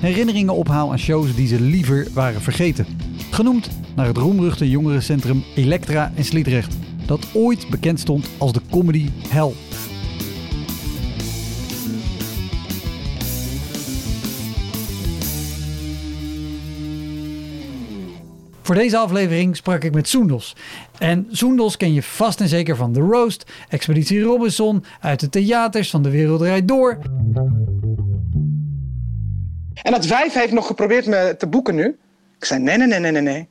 [0.00, 2.86] herinneringen ophaal aan shows die ze liever waren vergeten.
[3.30, 6.76] Genoemd naar het roemruchte jongerencentrum Elektra in Sliedrecht,
[7.06, 9.52] dat ooit bekend stond als de comedy hell.
[18.62, 20.56] Voor deze aflevering sprak ik met Soendos.
[20.98, 25.90] En Soendos ken je vast en zeker van The Roast, Expeditie Robinson, uit de theaters
[25.90, 26.98] van De Wereld Rijd Door.
[29.82, 31.96] En dat wijf heeft nog geprobeerd me te boeken nu.
[32.38, 33.48] Ik zei, nee, nee, nee, nee, nee.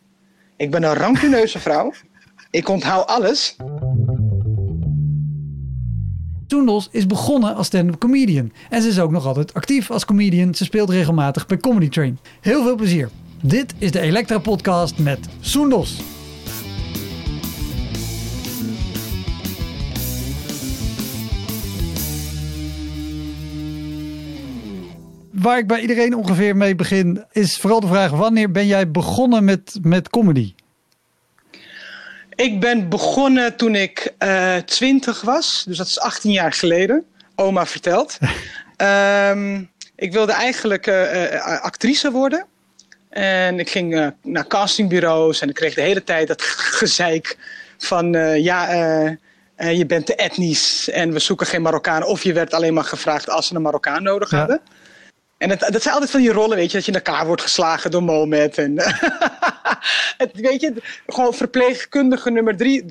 [0.58, 1.94] Ik ben een rancuneuze vrouw.
[2.52, 3.56] Ik onthoud alles.
[6.48, 8.52] Soendos is begonnen als stand-up comedian.
[8.70, 10.56] En ze is ook nog altijd actief als comedian.
[10.56, 12.20] Ze speelt regelmatig bij Comedy Train.
[12.42, 13.10] Heel veel plezier.
[13.42, 16.02] Dit is de Elektra Podcast met Soendos.
[25.48, 29.44] Waar ik bij iedereen ongeveer mee begin, is vooral de vraag: wanneer ben jij begonnen
[29.44, 30.54] met, met comedy?
[32.36, 35.64] Ik ben begonnen toen ik uh, 20 was.
[35.68, 37.06] Dus dat is 18 jaar geleden.
[37.36, 38.18] Oma vertelt.
[38.78, 39.70] um,
[40.06, 42.46] ik wilde eigenlijk uh, uh, actrice worden.
[43.10, 46.42] En ik ging uh, naar castingbureaus en ik kreeg de hele tijd dat
[46.82, 47.38] gezeik
[47.78, 48.74] van uh, ja,
[49.58, 52.08] uh, je bent te etnisch en we zoeken geen Marokkanen.
[52.08, 54.38] Of je werd alleen maar gevraagd als ze een Marokkaan nodig ja.
[54.38, 54.62] hadden.
[55.38, 57.42] En dat, dat zijn altijd van die rollen, weet je, dat je in elkaar wordt
[57.42, 58.58] geslagen door Mohamed.
[58.58, 58.74] En
[60.22, 60.74] het, weet je,
[61.08, 62.86] gewoon verpleegkundige nummer drie,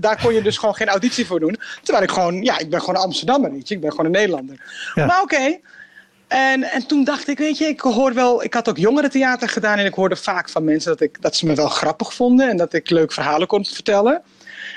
[0.00, 1.58] daar kon je dus gewoon geen auditie voor doen.
[1.82, 4.12] Terwijl ik gewoon, ja, ik ben gewoon een Amsterdammer, weet je, ik ben gewoon een
[4.12, 4.60] Nederlander.
[4.94, 5.06] Ja.
[5.06, 5.34] Maar oké.
[5.34, 5.60] Okay.
[6.28, 9.78] En, en toen dacht ik, weet je, ik hoor wel, ik had ook jongerentheater gedaan
[9.78, 12.56] en ik hoorde vaak van mensen dat, ik, dat ze me wel grappig vonden en
[12.56, 14.22] dat ik leuk verhalen kon vertellen.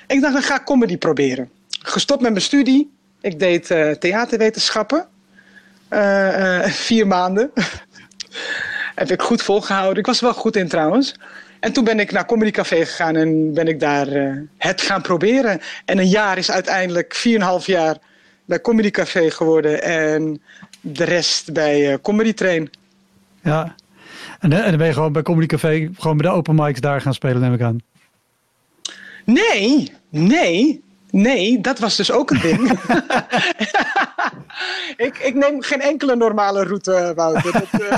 [0.08, 1.50] Ik dacht, dan ga ik comedy proberen.
[1.82, 2.94] Gestopt met mijn studie.
[3.22, 5.08] Ik deed uh, theaterwetenschappen.
[5.96, 7.52] Uh, uh, vier maanden.
[8.96, 9.98] Heb ik goed volgehouden.
[9.98, 11.16] Ik was er wel goed in trouwens.
[11.60, 14.08] En toen ben ik naar Comedy Café gegaan en ben ik daar
[14.58, 15.62] het gaan proberen.
[15.86, 17.98] En een jaar is uiteindelijk, vier en een half jaar
[18.46, 19.84] bij Comedy Café geworden.
[19.84, 20.42] En
[20.82, 22.70] de rest bij uh, Comedy Train.
[23.42, 23.76] Ja,
[24.40, 27.02] en, en dan ben je gewoon bij Comedy Café, gewoon bij de open mics daar
[27.02, 27.78] gaan spelen, neem ik aan.
[29.26, 30.84] Nee, nee,
[31.22, 32.70] nee, dat was dus ook een ding.
[35.08, 37.52] ik, ik neem geen enkele normale route, Wouter.
[37.52, 37.98] Dat, uh,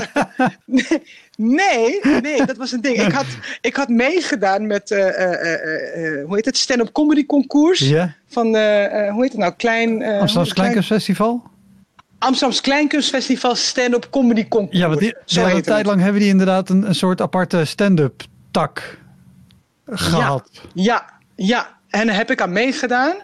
[1.36, 3.02] nee, nee, dat was een ding.
[3.02, 3.26] Ik had,
[3.60, 7.92] ik had meegedaan met, uh, uh, hoe heet het, stand-up comedy concours.
[8.28, 10.04] Van, hoe heet het nou, Klein...
[10.04, 11.42] Amsterdamse Kleinkunstfestival?
[12.18, 14.78] Amsterdams Kleinkunstfestival stand-up comedy concours.
[14.78, 18.22] Ja, want die, Zo een tijd lang hebben die inderdaad een, een soort aparte stand-up
[18.50, 18.98] tak
[19.86, 20.50] gehad.
[20.52, 23.16] Ja, ja, ja, en daar heb ik aan meegedaan.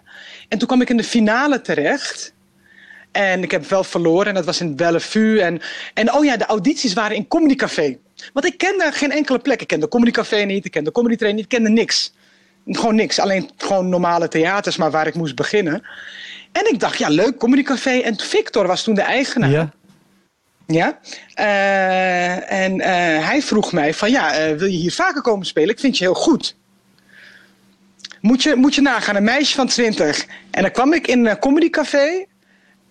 [0.49, 2.33] En toen kwam ik in de finale terecht.
[3.13, 5.41] En ik heb wel verloren en dat was in Bellevue.
[5.41, 5.61] En,
[5.95, 7.99] en oh ja, de audities waren in Comedy Café.
[8.33, 9.61] Want ik kende geen enkele plek.
[9.61, 12.13] Ik kende Comedy Café niet, ik kende Comedy Train niet, ik kende niks.
[12.67, 15.83] Gewoon niks, alleen gewoon normale theaters, maar waar ik moest beginnen.
[16.53, 17.99] En ik dacht, ja, leuk, Comedy Café.
[17.99, 19.51] En Victor was toen de eigenaar.
[19.51, 19.71] Ja.
[20.67, 20.99] Ja.
[21.39, 22.87] Uh, en uh,
[23.27, 25.71] hij vroeg mij van, ja, uh, wil je hier vaker komen spelen?
[25.71, 26.57] Ik vind je heel goed.
[28.25, 30.27] Moet je, moet je nagaan, een meisje van 20.
[30.51, 32.25] En dan kwam ik in een Comedy Café.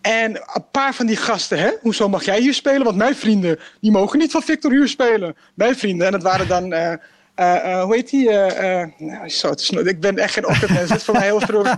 [0.02, 2.84] En een paar van die gasten, hè, hoezo mag jij hier spelen?
[2.84, 5.36] Want mijn vrienden, die mogen niet van Victor hier spelen.
[5.54, 6.06] Mijn vrienden.
[6.06, 6.74] En dat waren dan...
[6.74, 6.94] Uh,
[7.40, 8.30] uh, hoe heet die?
[8.30, 10.90] Uh, nou, zo, het is, ik ben echt geen ochtendmens.
[10.90, 11.76] Het is voor mij heel vroeg.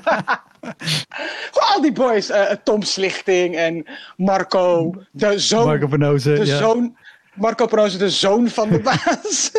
[1.73, 2.31] al die boys.
[2.63, 3.85] Tom Slichting en
[4.17, 4.93] Marco.
[5.11, 5.65] De zoon.
[5.65, 6.33] Marco Penoze.
[6.33, 6.57] De ja.
[6.57, 6.97] zoon.
[7.33, 9.51] Marco Penoze, de zoon van de baas.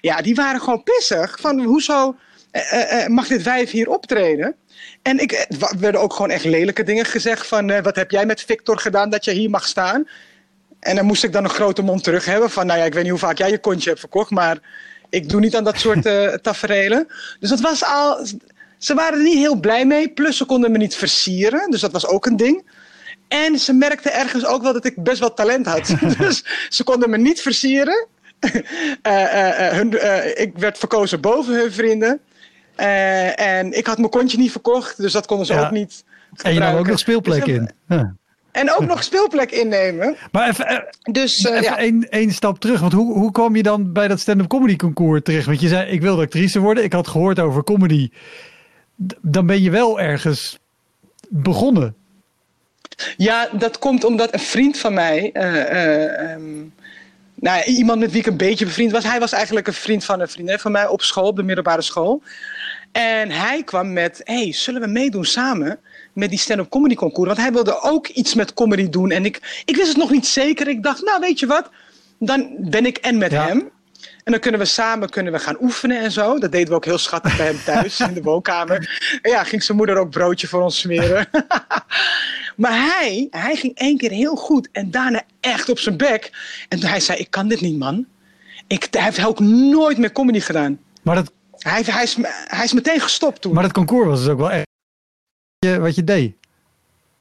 [0.00, 1.40] ja, die waren gewoon pissig.
[1.40, 2.16] Van hoezo
[3.08, 4.54] mag dit wijf hier optreden?
[5.02, 7.46] En ik er werden ook gewoon echt lelijke dingen gezegd.
[7.46, 10.06] Van wat heb jij met Victor gedaan dat je hier mag staan?
[10.84, 12.50] En dan moest ik dan een grote mond terug hebben.
[12.50, 14.30] Van nou ja, ik weet niet hoe vaak jij je kontje hebt verkocht.
[14.30, 14.58] Maar
[15.10, 17.06] ik doe niet aan dat soort uh, tafereelen.
[17.40, 18.26] Dus dat was al.
[18.78, 20.08] Ze waren er niet heel blij mee.
[20.08, 21.70] Plus ze konden me niet versieren.
[21.70, 22.64] Dus dat was ook een ding.
[23.28, 25.94] En ze merkten ergens ook wel dat ik best wel talent had.
[26.18, 28.06] dus ze konden me niet versieren.
[29.02, 29.92] uh, hun,
[30.38, 32.20] ik werd verkozen boven hun vrienden.
[32.76, 34.96] En ik had mijn kontje niet verkocht.
[34.96, 36.04] Dus dat konden ze ook niet.
[36.34, 36.42] Gebruiken.
[36.42, 37.70] En je nam ook nog speelplek dus in.
[37.88, 38.14] Ja.
[38.52, 40.16] En ook nog speelplek innemen.
[40.32, 42.80] Maar even, dus, uh, even één, één stap terug.
[42.80, 45.46] Want hoe, hoe kwam je dan bij dat stand-up comedy concours terecht?
[45.46, 46.84] Want je zei, ik wilde actrice worden.
[46.84, 48.10] Ik had gehoord over comedy.
[49.20, 50.58] Dan ben je wel ergens
[51.28, 51.94] begonnen.
[53.16, 55.30] Ja, dat komt omdat een vriend van mij...
[56.34, 56.72] Um,
[57.34, 59.04] nou, iemand met wie ik een beetje bevriend was.
[59.04, 61.82] Hij was eigenlijk een vriend van een vriendin van mij op school, op de middelbare
[61.82, 62.22] school.
[62.92, 65.80] En hij kwam met, hey, zullen we meedoen samen?
[66.14, 67.26] met die stand-up comedy concours.
[67.26, 69.10] Want hij wilde ook iets met comedy doen.
[69.10, 70.68] En ik, ik wist het nog niet zeker.
[70.68, 71.70] Ik dacht, nou weet je wat,
[72.18, 73.72] dan ben ik en met hem.
[74.24, 76.38] En dan kunnen we samen kunnen we gaan oefenen en zo.
[76.38, 79.00] Dat deden we ook heel schattig bij hem thuis in de woonkamer.
[79.22, 81.26] En ja, ging zijn moeder ook broodje voor ons smeren.
[82.56, 86.32] maar hij, hij ging één keer heel goed en daarna echt op zijn bek.
[86.68, 88.06] En hij zei, ik kan dit niet man.
[88.66, 90.78] Ik, hij heeft ook nooit meer comedy gedaan.
[91.02, 91.32] Maar dat...
[91.58, 93.54] hij, hij, is, hij is meteen gestopt toen.
[93.54, 94.66] Maar dat concours was dus ook wel echt
[95.78, 96.34] wat je deed?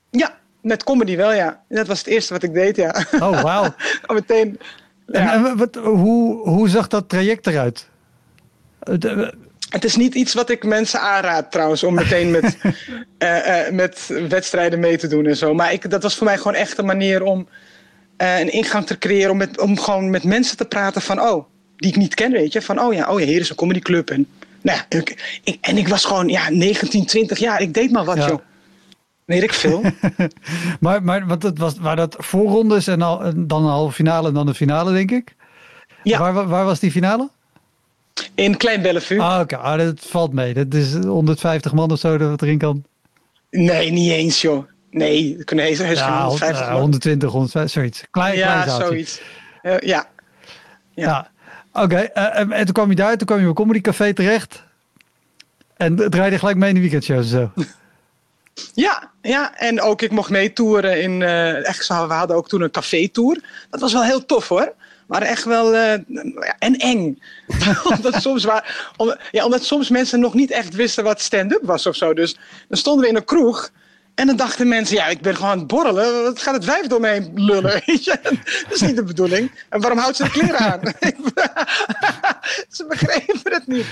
[0.10, 1.64] Ja, met comedy wel, ja.
[1.70, 3.06] Dat was het eerste wat ik deed, ja.
[3.12, 3.76] Oh, wauw.
[4.14, 4.60] meteen.
[5.08, 7.90] En, wat, hoe, hoe zag dat traject eruit?
[9.74, 14.12] Het is niet iets wat ik mensen aanraad trouwens, om meteen met, uh, uh, met
[14.30, 15.54] wedstrijden mee te doen en zo.
[15.54, 17.48] Maar ik, dat was voor mij gewoon echt een manier om
[18.18, 21.46] uh, een ingang te creëren, om, met, om gewoon met mensen te praten van, oh,
[21.76, 22.62] die ik niet ken, weet je.
[22.62, 24.28] Van, oh ja, oh ja, hier is een comedyclub en
[24.62, 27.62] nou ja, ik, ik, en ik was gewoon ja, 19, 20 jaar.
[27.62, 28.28] Ik deed maar wat, ja.
[28.28, 28.40] joh.
[29.26, 29.84] Weet ik veel.
[30.80, 34.34] maar, maar want het was, waren dat voorrondes en, al, dan een halve finale en
[34.34, 35.36] dan de finale, denk ik?
[36.04, 36.20] Ja.
[36.20, 37.30] Waar, waar was die finale?
[38.36, 39.22] In Klein Bellevue.
[39.22, 39.56] Ah, oké.
[39.56, 39.72] Okay.
[39.72, 40.54] Ah, dat valt mee.
[40.54, 42.84] Dat is 150 man of zo dat erin kan.
[43.50, 44.68] Nee, niet eens, joh.
[44.92, 46.80] Nee, er kunnen heus, ja, 150 man.
[46.80, 48.04] 120, 150, zoiets.
[48.12, 49.22] Klein, ja, zoiets.
[49.64, 49.80] Uh, ja.
[49.80, 50.08] ja.
[50.94, 51.32] ja.
[51.84, 54.64] Oké, eh, en toen kwam je daar, toen kwam je bij Comedy Café terecht.
[55.78, 57.52] En draaide gelijk mee in de weekendshow zo.
[58.74, 61.22] Ja, ja, en ook ik mocht meetoeren in.
[61.22, 63.44] Uh, echt, we hadden ook toen een café-tour.
[63.70, 64.74] Dat was wel heel tof hoor.
[65.08, 65.74] Maar echt wel.
[65.74, 65.92] Uh,
[66.60, 67.22] en eng.
[67.96, 71.86] omdat, soms waar, om, ja, omdat soms mensen nog niet echt wisten wat stand-up was
[71.86, 72.14] of zo.
[72.14, 73.72] Dus dan stonden we in een kroeg.
[74.16, 76.24] En dan dachten mensen, ja, ik ben gewoon aan het borrelen.
[76.24, 77.82] Wat gaat het wijf door me lullen?
[78.64, 79.52] dat is niet de bedoeling.
[79.70, 80.80] En waarom houdt ze de kleren aan?
[82.70, 83.86] ze begrepen het niet.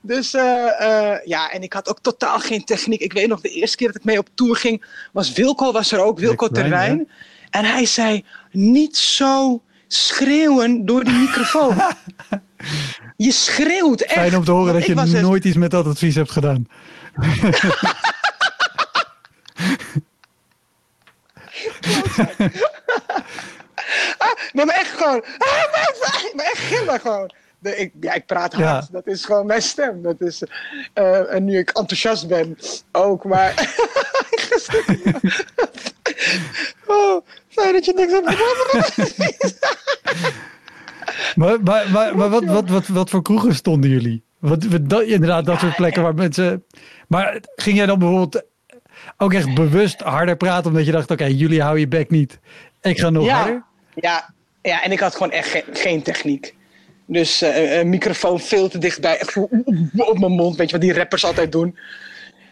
[0.00, 0.42] Dus uh,
[0.80, 3.00] uh, ja, en ik had ook totaal geen techniek.
[3.00, 5.92] Ik weet nog, de eerste keer dat ik mee op tour ging, was Wilco was
[5.92, 7.08] er ook, Wilco Terwijn.
[7.50, 11.76] En hij zei, niet zo schreeuwen door die microfoon.
[13.16, 14.12] je schreeuwt echt.
[14.12, 16.66] Fijn om te horen dat je nooit iets met dat advies hebt gedaan.
[24.18, 25.24] ah, nee, maar echt gewoon.
[25.38, 25.72] Ah,
[26.34, 27.32] maar echt gillen gewoon.
[27.58, 28.64] De, ik, ja, ik praat hard.
[28.64, 28.88] Ja.
[28.90, 30.02] Dat is gewoon mijn stem.
[30.02, 30.42] Dat is,
[30.94, 32.58] uh, en nu ik enthousiast ben,
[32.92, 33.24] ook.
[33.24, 33.74] Maar.
[36.86, 37.26] oh,
[37.58, 39.52] fijn dat je niks hebt gedaan.
[41.36, 44.22] maar, maar, maar, maar wat, wat, wat, wat voor kroegen stonden jullie?
[44.38, 46.64] Wat, dat, inderdaad, dat soort plekken waar mensen.
[47.08, 48.42] Maar ging jij dan bijvoorbeeld
[49.16, 52.38] ook echt bewust harder praten, omdat je dacht: oké, okay, jullie houden je bek niet.
[52.82, 53.64] Ik ga nog ja, harder?
[53.94, 56.54] Ja, ja, en ik had gewoon echt geen, geen techniek.
[57.06, 59.36] Dus uh, een microfoon veel te dichtbij, echt
[60.12, 61.78] op mijn mond, weet je wat die rappers altijd doen.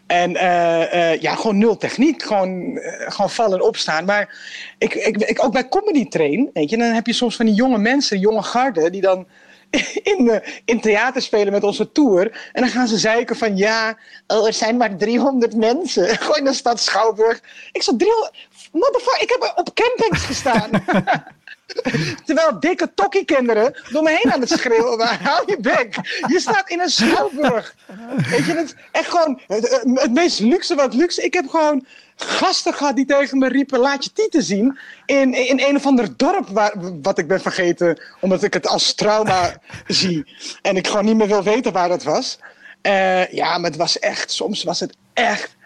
[0.07, 2.23] En uh, uh, ja, gewoon nul techniek.
[2.23, 4.05] Gewoon, gewoon vallen en opstaan.
[4.05, 4.39] Maar
[4.79, 7.55] ik, ik, ik, ook bij comedy train, weet je, dan heb je soms van die
[7.55, 9.27] jonge mensen, jonge garden, die dan
[10.13, 12.51] in, in theater spelen met onze tour.
[12.53, 16.09] En dan gaan ze zeiken van ja, oh, er zijn maar 300 mensen.
[16.19, 17.41] Gewoon in de stad Schouwburg.
[17.73, 18.33] Ik zat 300...
[18.73, 20.71] Motherfucker, ik heb op campings gestaan.
[22.25, 25.27] Terwijl dikke tokkiekinderen door me heen aan het schreeuwen waren.
[25.27, 25.95] Hou je bek.
[26.27, 27.75] Je staat in een schouwburg.
[28.31, 31.23] Weet je, het echt gewoon het, meest luxe wat luxe.
[31.23, 34.79] Ik heb gewoon gasten gehad die tegen me riepen: laat je tieten zien.
[35.07, 38.95] In, in een of ander dorp waar, wat ik ben vergeten, omdat ik het als
[38.95, 40.37] trauma zie.
[40.63, 42.39] En ik gewoon niet meer wil weten waar dat was.
[42.83, 45.57] Uh, ja, maar het was echt, soms was het echt,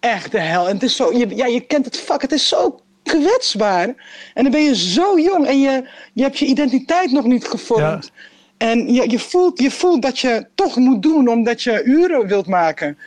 [0.00, 0.68] echt de hel.
[0.68, 3.86] En het is zo, ja, je kent het vak, het is zo kwetsbaar.
[4.34, 8.10] En dan ben je zo jong en je, je hebt je identiteit nog niet gevormd.
[8.56, 12.46] En je, je, voelt, je voelt dat je toch moet doen omdat je uren wilt
[12.46, 12.98] maken.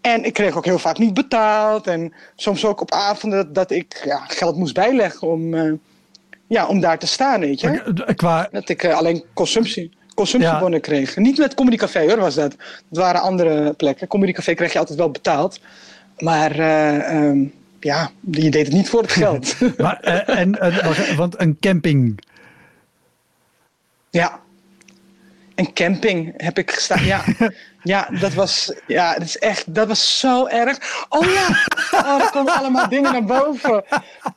[0.00, 1.86] En ik kreeg ook heel vaak niet betaald.
[1.86, 5.72] En soms ook op avonden dat ik ja, geld moest bijleggen om, uh,
[6.46, 8.02] ja, om daar te staan, weet je.
[8.16, 9.90] Qua, dat ik uh, alleen consumptie.
[10.14, 11.16] consumptiebonnen kreeg.
[11.16, 12.52] Niet met Comedy Café hoor, was dat.
[12.88, 14.08] Het waren andere plekken.
[14.08, 15.60] Comedy Café kreeg je altijd wel betaald.
[16.18, 17.44] Maar eh, ehm,
[17.86, 19.56] ja, je deed het niet voor het geld.
[19.78, 22.20] maar, eh, en, uh, want een camping.
[24.10, 24.40] Ja.
[25.54, 27.04] Een camping heb ik gestaan.
[27.04, 27.24] Ja,
[27.82, 31.06] ja dat was, ja, dat is echt, dat was zo erg.
[31.08, 31.46] Oh ja,
[31.90, 33.84] oh, er komen allemaal dingen naar boven.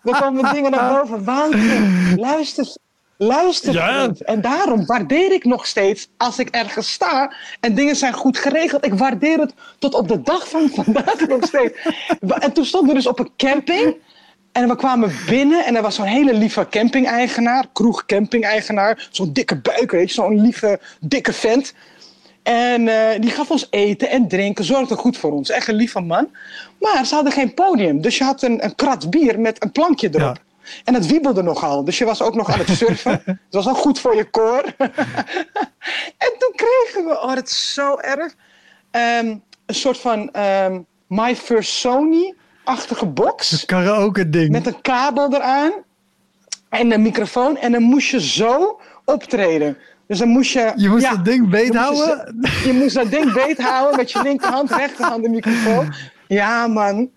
[0.03, 1.23] Er komen dingen naar boven.
[1.23, 1.81] Wouter,
[2.15, 2.75] luister,
[3.19, 3.73] luister.
[3.73, 4.11] Ja.
[4.19, 8.85] En daarom waardeer ik nog steeds als ik ergens sta en dingen zijn goed geregeld.
[8.85, 11.77] Ik waardeer het tot op de dag van vandaag nog steeds.
[12.39, 13.95] En toen stonden we dus op een camping.
[14.51, 19.07] En we kwamen binnen en er was zo'n hele lieve camping-eigenaar, kroeg camping-eigenaar.
[19.11, 21.73] Zo'n dikke buik, weet je, zo'n lieve, dikke vent.
[22.43, 25.49] En uh, die gaf ons eten en drinken, zorgde goed voor ons.
[25.49, 26.27] Echt een lieve man.
[26.79, 30.09] Maar ze hadden geen podium, dus je had een, een krat bier met een plankje
[30.11, 30.35] erop.
[30.35, 30.48] Ja.
[30.83, 33.21] En het wiebelde nogal, dus je was ook nog aan het surfen.
[33.25, 34.63] het was ook goed voor je koor.
[36.25, 38.35] en toen kregen we, oh, dat is zo erg,
[38.91, 42.35] um, een soort van um, My First Sony
[42.69, 43.51] achtige box.
[43.51, 44.51] Een karaoke ding.
[44.51, 45.71] Met een kabel eraan.
[46.69, 47.57] En een microfoon.
[47.57, 49.77] En dan moest je zo optreden.
[50.07, 50.71] Dus dan moest je...
[50.75, 52.35] Je moest dat ding beet houden?
[52.41, 55.93] Je, je, moest dat ding beet houden met je linkerhand, rechterhand de microfoon.
[56.27, 57.09] Ja, man.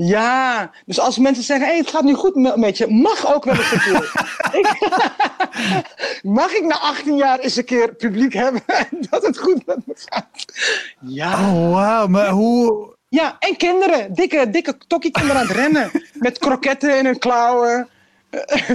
[0.00, 0.70] Ja.
[0.86, 3.72] Dus als mensen zeggen, hey, het gaat nu goed met je, mag ook wel eens
[3.72, 4.12] een keer.
[6.40, 8.62] mag ik na 18 jaar eens een keer publiek hebben
[9.10, 10.44] dat het goed met me gaat?
[11.00, 11.32] Ja.
[11.32, 12.06] Oh, wauw.
[12.06, 12.96] Maar hoe...
[13.08, 14.14] Ja, en kinderen.
[14.14, 14.76] Dikke, dikke
[15.10, 15.90] kinderen aan het rennen.
[16.12, 17.88] Met kroketten in hun klauwen.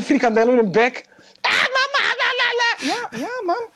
[0.04, 1.06] frikandellen in hun bek.
[1.42, 2.94] Ah, mama, la, la, la.
[2.94, 3.70] Ja, ja, man.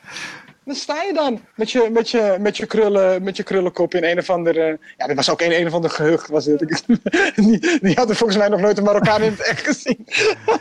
[0.68, 4.04] Dan sta je dan met je, met je, met je, krullen, met je krullenkop in
[4.04, 4.80] een of andere...
[4.98, 6.30] Ja, dit was ook een, een of ander gehucht.
[6.30, 6.84] Was dit.
[7.36, 10.08] die, die hadden volgens mij nog nooit een Marokkaan in het echt gezien.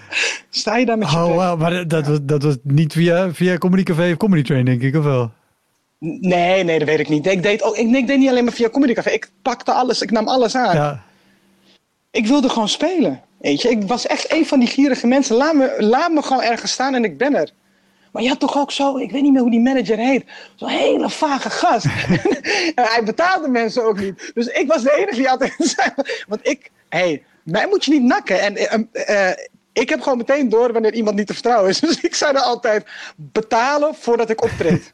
[0.51, 1.17] sta je dan met je...
[1.17, 4.65] Oh, wow, maar dat, was, dat was niet via, via Comedy Café of Comedy Train,
[4.65, 5.31] denk ik, of wel?
[5.99, 7.27] Nee, nee, dat weet ik niet.
[7.27, 9.11] Ik deed, ook, ik, ik deed niet alleen maar via Comedy Café.
[9.11, 10.75] Ik pakte alles, ik nam alles aan.
[10.75, 11.03] Ja.
[12.11, 13.21] Ik wilde gewoon spelen.
[13.39, 15.37] Weet je, ik was echt een van die gierige mensen.
[15.37, 17.53] Laat me, laat me gewoon ergens staan en ik ben er.
[18.17, 20.69] Maar je had toch ook zo, ik weet niet meer hoe die manager heet, zo'n
[20.69, 21.85] hele vage gast.
[22.75, 24.31] en hij betaalde mensen ook niet.
[24.35, 25.91] Dus ik was de enige die altijd zei,
[26.29, 28.41] want ik, hé, hey, mij moet je niet nakken.
[28.41, 29.31] En uh,
[29.73, 31.81] ik heb gewoon meteen door wanneer iemand niet te vertrouwen is.
[31.81, 34.93] Dus ik zei er altijd, betalen voordat ik optreed.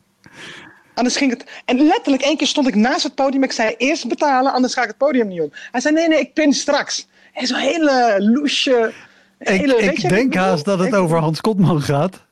[0.94, 1.44] Anders ging het.
[1.64, 3.42] En letterlijk één keer stond ik naast het podium.
[3.42, 5.54] Ik zei eerst betalen, anders ga ik het podium niet op.
[5.70, 7.08] Hij zei: nee, nee, ik pin straks.
[7.32, 8.92] En zo'n hele loesje.
[9.38, 12.30] Hele, ik, ik denk haast dat het over Hans Kotman gaat.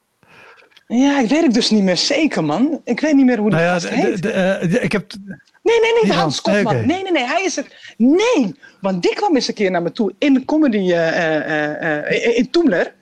[0.92, 2.80] Ja, ik weet het dus niet meer zeker, man.
[2.84, 4.24] Ik weet niet meer hoe dat nou ja, heet.
[4.24, 5.12] Uh, ik heb...
[5.62, 6.74] Nee, nee, nee, Hans Kotman.
[6.74, 7.94] Nee, nee, nee, nee, hij is het.
[7.96, 12.50] Nee, want die kwam eens een keer naar me toe in de comedy uh, in
[12.50, 12.94] Toemler.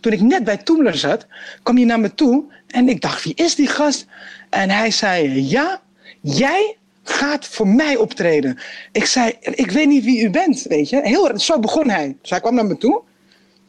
[0.00, 1.26] Toen ik net bij Toemler zat,
[1.62, 4.06] kwam hij naar me toe en ik dacht, wie is die gast?
[4.50, 5.80] En hij zei, ja,
[6.20, 8.58] jij gaat voor mij optreden.
[8.92, 11.00] Ik zei, ik weet niet wie u bent, weet je.
[11.02, 12.16] Heel, zo begon hij.
[12.20, 13.02] Dus hij kwam naar me toe.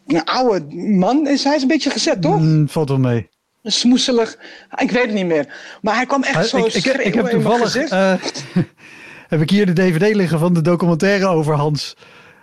[0.07, 2.39] Een oude man is hij is een beetje gezet, toch?
[2.39, 3.29] Mm, valt wel mee.
[3.71, 4.37] Smoeselig.
[4.75, 5.77] Ik weet het niet meer.
[5.81, 7.75] Maar hij kwam echt zo ik, ik, ik heb toevallig...
[7.75, 8.13] Uh,
[9.33, 11.95] heb ik hier de dvd liggen van de documentaire over Hans.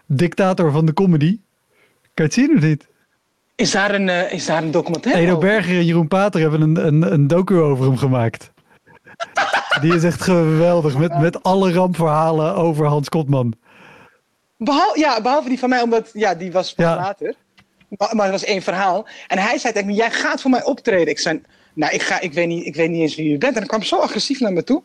[0.07, 1.41] Dictator van de comedy.
[2.01, 2.87] Kan je het zien of niet?
[3.55, 6.87] Is daar een, uh, is daar een documentaire Edo Berger en Jeroen Pater hebben een,
[6.87, 8.53] een, een docu over hem gemaakt.
[9.81, 10.99] Die is echt geweldig.
[10.99, 13.55] Met, met alle rampverhalen over Hans Kotman.
[14.57, 16.97] Behal, ja, behalve die van mij, omdat ja, die was van ja.
[16.97, 17.35] later.
[17.97, 19.07] Maar, maar het was één verhaal.
[19.27, 21.09] En hij zei tegen me, jij gaat voor mij optreden.
[21.09, 21.41] Ik zei,
[21.75, 23.53] nou, ik, ga, ik, weet niet, ik weet niet eens wie u bent.
[23.53, 24.83] En hij kwam zo agressief naar me toe.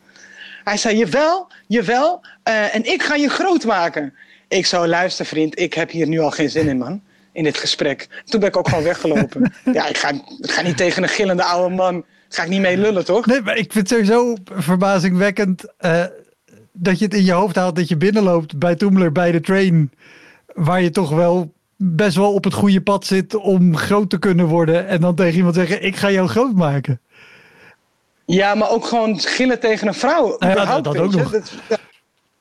[0.63, 2.21] Hij zei, jawel, jawel.
[2.49, 4.13] Uh, en ik ga je groot maken.
[4.47, 5.59] Ik zou luisteren, vriend.
[5.59, 7.01] Ik heb hier nu al geen zin in, man
[7.31, 8.23] in dit gesprek.
[8.25, 9.53] Toen ben ik ook gewoon weggelopen.
[9.73, 12.05] ja, ik ga, ik ga niet tegen een gillende oude man.
[12.29, 13.25] Ga ik niet mee lullen, toch?
[13.25, 16.03] Nee, maar ik vind het sowieso verbazingwekkend uh,
[16.71, 19.91] dat je het in je hoofd haalt dat je binnenloopt bij Toemler bij de train.
[20.53, 24.45] Waar je toch wel best wel op het goede pad zit om groot te kunnen
[24.45, 24.87] worden.
[24.87, 26.99] En dan tegen iemand zeggen: Ik ga jou groot maken.
[28.25, 30.35] Ja, maar ook gewoon gillen tegen een vrouw.
[30.39, 31.31] Ja, dat, ook nog.
[31.31, 31.51] Dat,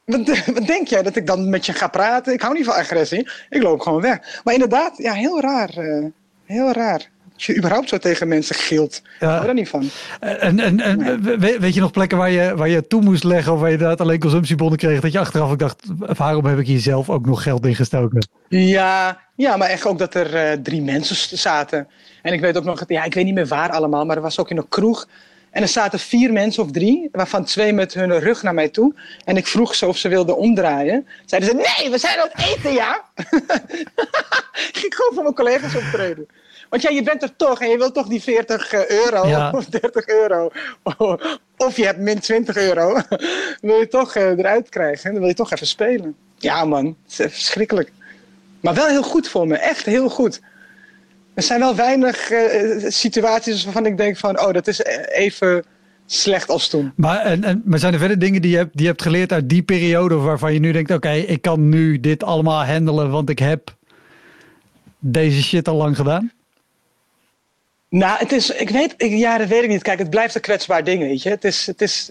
[0.04, 1.02] wat, wat, denk jij?
[1.02, 2.32] Dat ik dan met je ga praten?
[2.32, 3.28] Ik hou niet van agressie.
[3.48, 4.40] Ik loop gewoon weg.
[4.44, 5.78] Maar inderdaad, ja, heel raar.
[5.78, 6.04] Uh,
[6.44, 7.10] heel raar.
[7.38, 9.02] Als je überhaupt zo tegen mensen gilt.
[9.20, 9.30] Ja.
[9.30, 9.90] Hou daar niet van.
[10.20, 13.52] En, en, en weet je nog plekken waar je, waar je toe moest leggen...
[13.52, 15.00] of waar je inderdaad alleen consumptiebonnen kreeg...
[15.00, 15.82] dat je achteraf ook dacht...
[16.16, 18.28] waarom heb ik hier zelf ook nog geld in gestoken?
[18.48, 21.88] Ja, ja maar echt ook dat er uh, drie mensen zaten.
[22.22, 22.84] En ik weet ook nog...
[22.86, 24.04] Ja, ik weet niet meer waar allemaal...
[24.04, 25.08] maar er was ook in een kroeg...
[25.50, 28.94] En er zaten vier mensen of drie, waarvan twee met hun rug naar mij toe.
[29.24, 31.06] En ik vroeg ze of ze wilden omdraaien.
[31.24, 33.04] Zeiden ze, nee, we zijn aan het eten, ja.
[34.70, 36.26] ik ging gewoon voor mijn collega's optreden.
[36.68, 40.06] Want ja, je bent er toch en je wilt toch die 40 euro of 30
[40.06, 40.50] euro.
[41.56, 42.92] Of je hebt min 20 euro.
[43.60, 45.04] wil je toch eruit krijgen.
[45.04, 46.16] En dan wil je toch even spelen.
[46.36, 47.92] Ja man, het is verschrikkelijk.
[48.60, 49.56] Maar wel heel goed voor me.
[49.56, 50.40] Echt heel goed.
[51.34, 52.30] Er zijn wel weinig
[52.88, 54.40] situaties waarvan ik denk van...
[54.40, 55.64] Oh, dat is even
[56.10, 56.92] slecht als toen.
[56.96, 59.32] Maar, en, en, maar zijn er verder dingen die je, hebt, die je hebt geleerd
[59.32, 63.30] uit die periode waarvan je nu denkt: oké, ik kan nu dit allemaal handelen, want
[63.30, 63.76] ik heb
[64.98, 66.32] deze shit al lang gedaan?
[67.88, 69.82] Nou, het is, ik weet, ja, dat weet ik niet.
[69.82, 71.28] Kijk, het blijft een kwetsbaar ding, weet je.
[71.28, 72.10] Het is, het is,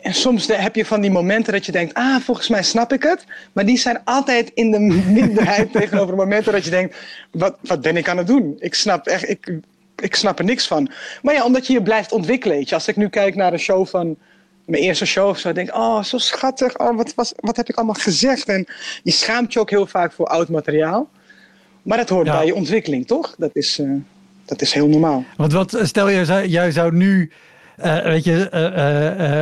[0.00, 3.02] en soms heb je van die momenten dat je denkt, ah, volgens mij snap ik
[3.02, 3.24] het.
[3.52, 4.78] Maar die zijn altijd in de
[5.20, 6.96] minderheid tegenover momenten dat je denkt,
[7.30, 8.56] wat, wat ben ik aan het doen?
[8.58, 9.58] Ik snap echt, ik,
[9.96, 10.90] ik snap er niks van.
[11.22, 12.56] Maar ja, omdat je je blijft ontwikkelen.
[12.56, 12.74] Weet je.
[12.74, 14.16] Als ik nu kijk naar een show van
[14.66, 16.78] mijn eerste show of zo, denk ik, oh, zo schattig.
[16.78, 18.48] Oh, wat, was, wat heb ik allemaal gezegd?
[18.48, 18.66] En
[19.02, 21.08] je schaamt je ook heel vaak voor oud materiaal.
[21.82, 23.34] Maar dat hoort bij je ontwikkeling, toch?
[23.38, 23.94] Dat is, uh,
[24.44, 25.24] dat is heel normaal.
[25.36, 27.30] Want wat, stel je, jij zou nu,
[27.84, 28.48] uh, weet je,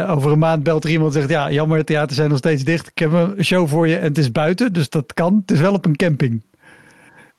[0.07, 2.39] uh, over een maand belt er iemand en zegt, ja, jammer, de theaters zijn nog
[2.39, 2.87] steeds dicht.
[2.87, 5.37] Ik heb een show voor je en het is buiten, dus dat kan.
[5.41, 6.43] Het is wel op een camping.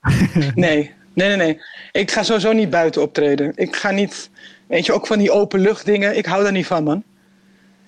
[0.56, 1.62] nee, Nee, nee, nee.
[1.92, 3.52] Ik ga sowieso niet buiten optreden.
[3.56, 4.30] Ik ga niet,
[4.68, 6.18] weet je, ook van die openlucht dingen.
[6.18, 7.04] Ik hou daar niet van, man.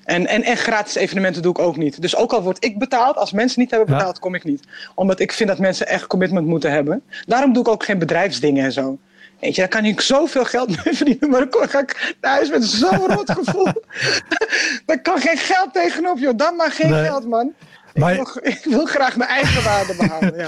[0.03, 2.01] En, en, en gratis evenementen doe ik ook niet.
[2.01, 4.63] Dus ook al word ik betaald, als mensen niet hebben betaald, kom ik niet.
[4.95, 7.01] Omdat ik vind dat mensen echt commitment moeten hebben.
[7.25, 8.97] Daarom doe ik ook geen bedrijfsdingen en zo.
[9.45, 11.29] Weet je, daar kan ik zoveel geld mee verdienen.
[11.29, 13.67] Maar dan ga ik naar huis met zo'n rot gevoel.
[14.85, 16.37] daar kan geen geld tegenop, joh.
[16.37, 17.53] Dan maar geen geld, man.
[17.93, 20.35] Maar, ik, wil, ik, wil, graag mijn eigen waarde behalen.
[20.37, 20.47] Ja.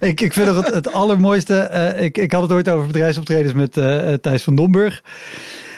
[0.08, 1.70] ik, ik vind het het allermooiste.
[1.72, 5.02] Uh, ik, ik had het ooit over bedrijfsoptredens met uh, Thijs van Domburg.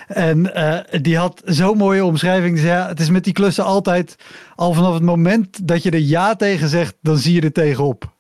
[0.07, 2.61] En uh, die had zo'n mooie omschrijving.
[2.61, 4.17] Ja, het is met die klussen altijd
[4.55, 8.12] al vanaf het moment dat je er ja tegen zegt, dan zie je er tegenop.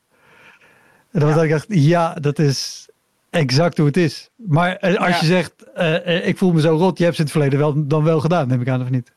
[1.12, 1.42] En dan ja.
[1.42, 2.89] ik echt, ja, dat is
[3.30, 4.30] exact hoe het is.
[4.36, 5.52] Maar als je zegt,
[6.26, 8.48] ik voel me zo rot, je hebt ze in het verleden wel, dan wel gedaan,
[8.48, 9.12] neem ik aan of niet?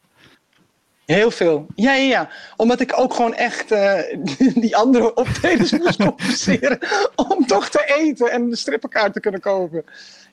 [1.06, 1.66] Heel veel.
[1.76, 2.30] Ja, ja, ja.
[2.56, 3.94] Omdat ik ook gewoon echt uh,
[4.64, 6.78] die andere optredens moest compenseren.
[7.16, 9.84] om toch te eten en de strippenkaart te kunnen kopen.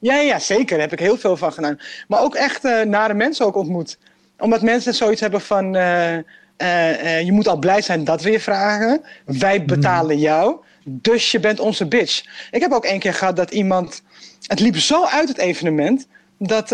[0.00, 0.76] Ja, ja, zeker.
[0.78, 1.78] Daar heb ik heel veel van gedaan.
[2.08, 3.98] Maar ook echt uh, nare mensen ook ontmoet.
[4.38, 5.76] Omdat mensen zoiets hebben van...
[5.76, 6.18] Uh,
[7.20, 9.02] je moet al blij zijn dat we je vragen.
[9.24, 10.56] Wij betalen jou.
[10.84, 12.24] Dus je bent onze bitch.
[12.50, 14.02] Ik heb ook één keer gehad dat iemand...
[14.46, 16.06] Het liep zo uit het evenement...
[16.38, 16.68] dat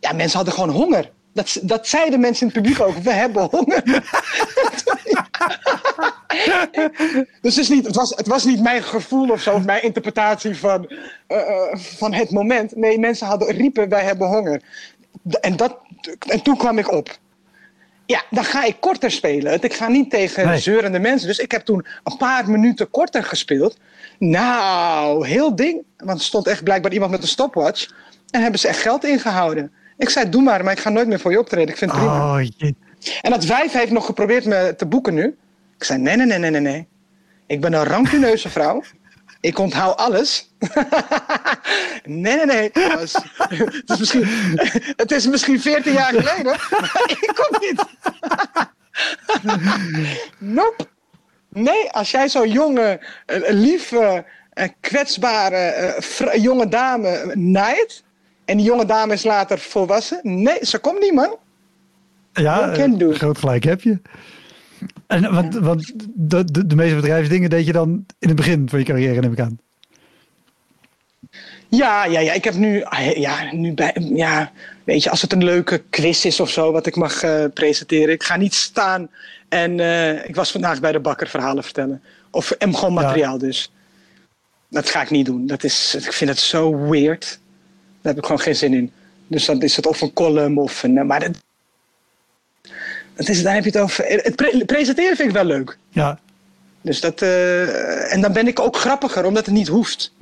[0.00, 1.10] ja, mensen hadden gewoon honger.
[1.32, 2.96] Dat, dat zeiden mensen in het publiek ook.
[2.96, 3.82] We hebben honger.
[7.42, 10.56] dus het, is niet, het, was, het was niet mijn gevoel of zo, mijn interpretatie
[10.56, 10.92] van,
[11.28, 12.76] uh, van het moment.
[12.76, 14.62] Nee, mensen hadden riepen, wij hebben honger.
[15.40, 15.78] En, dat,
[16.26, 17.18] en toen kwam ik op.
[18.08, 19.62] Ja, dan ga ik korter spelen.
[19.62, 20.58] Ik ga niet tegen nee.
[20.58, 21.28] zeurende mensen.
[21.28, 23.76] Dus ik heb toen een paar minuten korter gespeeld.
[24.18, 25.82] Nou, heel ding.
[25.96, 27.90] Want er stond echt blijkbaar iemand met een stopwatch.
[28.30, 29.72] En hebben ze echt geld ingehouden.
[29.96, 31.68] Ik zei, doe maar, maar ik ga nooit meer voor je optreden.
[31.68, 32.40] Ik vind het prima.
[32.40, 32.70] Oh,
[33.20, 35.36] en dat wijf heeft nog geprobeerd me te boeken nu.
[35.76, 36.86] Ik zei, nee, nee, nee, nee, nee, nee.
[37.46, 38.82] Ik ben een rancuneuze vrouw.
[39.40, 40.50] Ik onthoud alles.
[42.04, 42.70] nee, nee, nee.
[42.72, 44.24] Het is, het is, misschien,
[44.96, 47.84] het is misschien 14 jaar geleden, maar ik kom niet.
[50.56, 50.86] nope.
[51.48, 53.00] Nee, als jij zo'n jonge,
[53.48, 54.24] lieve,
[54.80, 55.96] kwetsbare
[56.36, 58.02] jonge dame naait,
[58.44, 60.20] en die jonge dame is later volwassen.
[60.22, 61.36] Nee, ze komt niet, man.
[62.32, 64.00] Ja, groot gelijk heb je.
[65.06, 68.78] En want, want de, de, de, meeste bedrijfsdingen deed je dan in het begin van
[68.78, 69.58] je carrière, neem ik aan.
[71.68, 72.32] Ja, ja, ja.
[72.32, 74.52] Ik heb nu, ja, nu bij, ja,
[74.84, 78.14] weet je, als het een leuke quiz is of zo, wat ik mag uh, presenteren.
[78.14, 79.10] Ik ga niet staan
[79.48, 82.02] en uh, ik was vandaag bij de bakker verhalen vertellen.
[82.30, 83.38] Of gewoon materiaal ja.
[83.38, 83.72] dus.
[84.68, 85.46] Dat ga ik niet doen.
[85.46, 87.40] Dat is, ik vind het zo weird.
[88.00, 88.92] Daar heb ik gewoon geen zin in.
[89.26, 91.06] Dus dan is het of een column of een.
[91.06, 91.42] Maar dat,
[93.18, 94.04] dat is, daar heb je het over.
[94.06, 95.78] Het presenteren vind ik wel leuk.
[95.90, 96.18] Ja.
[96.80, 97.22] Dus dat.
[97.22, 100.14] Uh, en dan ben ik ook grappiger, omdat het niet hoeft.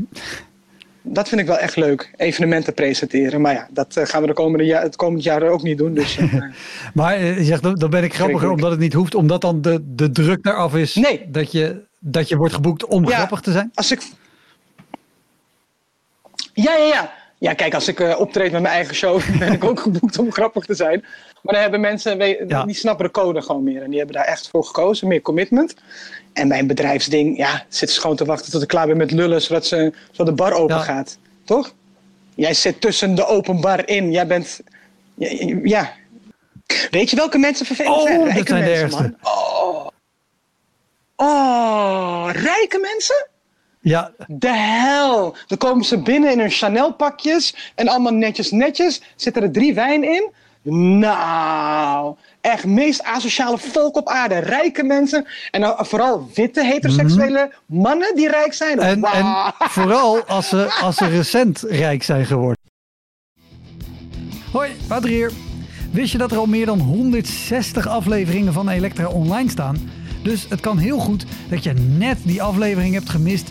[1.03, 3.41] Dat vind ik wel echt leuk, evenementen presenteren.
[3.41, 5.95] Maar ja, dat uh, gaan we de komende ja het komend jaar ook niet doen.
[5.95, 6.35] Dus, uh,
[6.95, 10.11] maar je zegt, dan ben ik grappiger omdat het niet hoeft, omdat dan de, de
[10.11, 11.27] druk eraf is nee.
[11.29, 13.71] dat, je, dat je wordt geboekt om ja, grappig te zijn?
[13.75, 14.03] Als ik...
[16.53, 17.13] Ja, ja, ja.
[17.38, 20.33] Ja, kijk, als ik uh, optreed met mijn eigen show, ben ik ook geboekt om
[20.33, 21.05] grappig te zijn.
[21.42, 22.18] Maar dan hebben mensen,
[22.66, 23.83] die snappen de code gewoon meer.
[23.83, 25.75] En die hebben daar echt voor gekozen, meer commitment.
[26.33, 29.42] En mijn bedrijfsding, ja, zitten ze gewoon te wachten tot ik klaar ben met lullen,
[29.42, 31.18] zodat, ze, zodat de bar open gaat.
[31.44, 31.75] Toch?
[32.35, 34.12] Jij zit tussen de open bar in.
[34.12, 34.61] Jij bent,
[35.62, 35.92] ja.
[36.90, 38.25] Weet je welke mensen vervelend oh, zijn?
[38.25, 39.33] Rijke dat zijn mensen, de man.
[39.33, 39.87] Oh.
[41.16, 43.29] oh, rijke mensen?
[43.88, 44.11] Ja.
[44.27, 45.37] De hel!
[45.46, 49.03] Dan komen ze binnen in hun Chanel pakjes en allemaal netjes netjes.
[49.16, 50.31] Zitten er drie wijn in.
[50.99, 54.38] Nou, echt meest asociale volk op aarde.
[54.38, 58.79] Rijke mensen en dan vooral witte heteroseksuele mannen die rijk zijn.
[58.79, 59.53] En, Wauw.
[59.59, 62.62] en vooral als ze, als ze recent rijk zijn geworden.
[64.53, 65.33] Hoi, Wouter hier.
[65.90, 70.05] Wist je dat er al meer dan 160 afleveringen van Elektra online staan?
[70.27, 73.51] Dus het kan heel goed dat je net die aflevering hebt gemist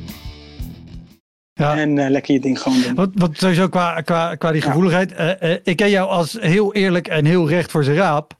[1.53, 1.77] Ja.
[1.77, 2.95] En eh, lekker je ding gewoon doen.
[2.95, 5.11] Wat, wat sowieso qua, qua, qua die gevoeligheid.
[5.11, 8.33] eh, eh, ik ken jou als heel eerlijk en heel recht voor zijn raap.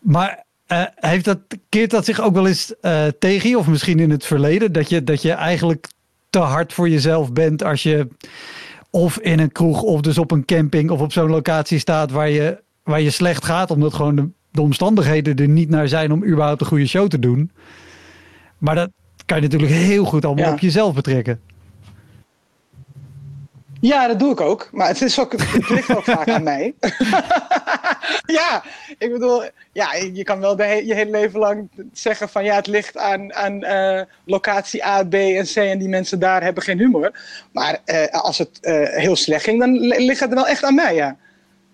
[0.00, 0.44] Maar
[0.94, 2.74] heeft dat, keert dat zich ook wel eens
[3.18, 3.58] tegen je?
[3.58, 4.72] Of misschien in het verleden?
[4.72, 5.88] Dat je, dat je eigenlijk
[6.30, 8.08] te hard voor jezelf bent als je
[8.90, 12.28] of in een kroeg of dus op een camping of op zo'n locatie staat waar
[12.28, 13.70] je, waar je slecht gaat.
[13.70, 17.18] Omdat gewoon de, de omstandigheden er niet naar zijn om überhaupt een goede show te
[17.18, 17.50] doen.
[18.58, 18.90] Maar dat
[19.26, 20.52] kan je natuurlijk heel goed allemaal Ja.
[20.52, 21.40] op jezelf betrekken.
[23.80, 24.68] Ja, dat doe ik ook.
[24.72, 26.74] Maar het, is ook, het ligt ook vaak aan mij.
[28.40, 28.62] ja,
[28.98, 32.54] ik bedoel, ja, je kan wel de he- je hele leven lang zeggen van ja,
[32.54, 36.62] het ligt aan, aan eh, locatie A, B en C en die mensen daar hebben
[36.62, 37.12] geen humor.
[37.52, 40.74] Maar eh, als het eh, heel slecht ging, dan li- ligt het wel echt aan
[40.74, 41.16] mij, ja.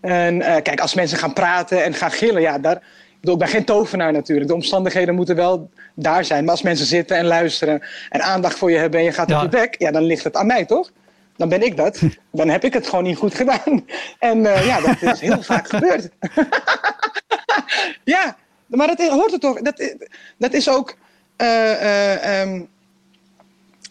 [0.01, 2.83] En eh, kijk, als mensen gaan praten en gaan gillen, ja, daar, ik
[3.21, 4.49] bedoel, ik ben geen tovenaar natuurlijk.
[4.49, 6.43] De omstandigheden moeten wel daar zijn.
[6.45, 9.37] Maar als mensen zitten en luisteren en aandacht voor je hebben en je gaat Ja.
[9.37, 10.91] op je bek, ja, dan ligt het aan mij, toch?
[11.37, 12.01] Dan ben ik dat.
[12.33, 13.85] Dan heb ik het gewoon niet goed gedaan.
[14.19, 16.09] En eh, ja, dat is heel vaak gebeurd.
[18.05, 19.61] ja, maar dat hoort er toch.
[19.61, 19.95] Dat, is-
[20.39, 20.97] dat is ook.
[21.37, 22.63] eh, eh, ehm,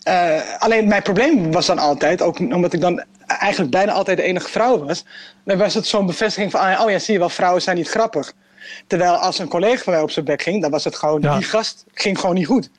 [0.04, 4.24] eh, alleen mijn probleem was dan altijd, ook omdat ik dan eigenlijk bijna altijd de
[4.24, 5.06] enige vrouw was,
[5.44, 8.34] dan was het zo'n bevestiging van, oh ja, zie je wel, vrouwen zijn niet grappig.
[8.88, 11.36] Terwijl als een collega van mij op zijn bek ging, dan was het gewoon, Ja.
[11.38, 12.70] die gast ging gewoon niet goed.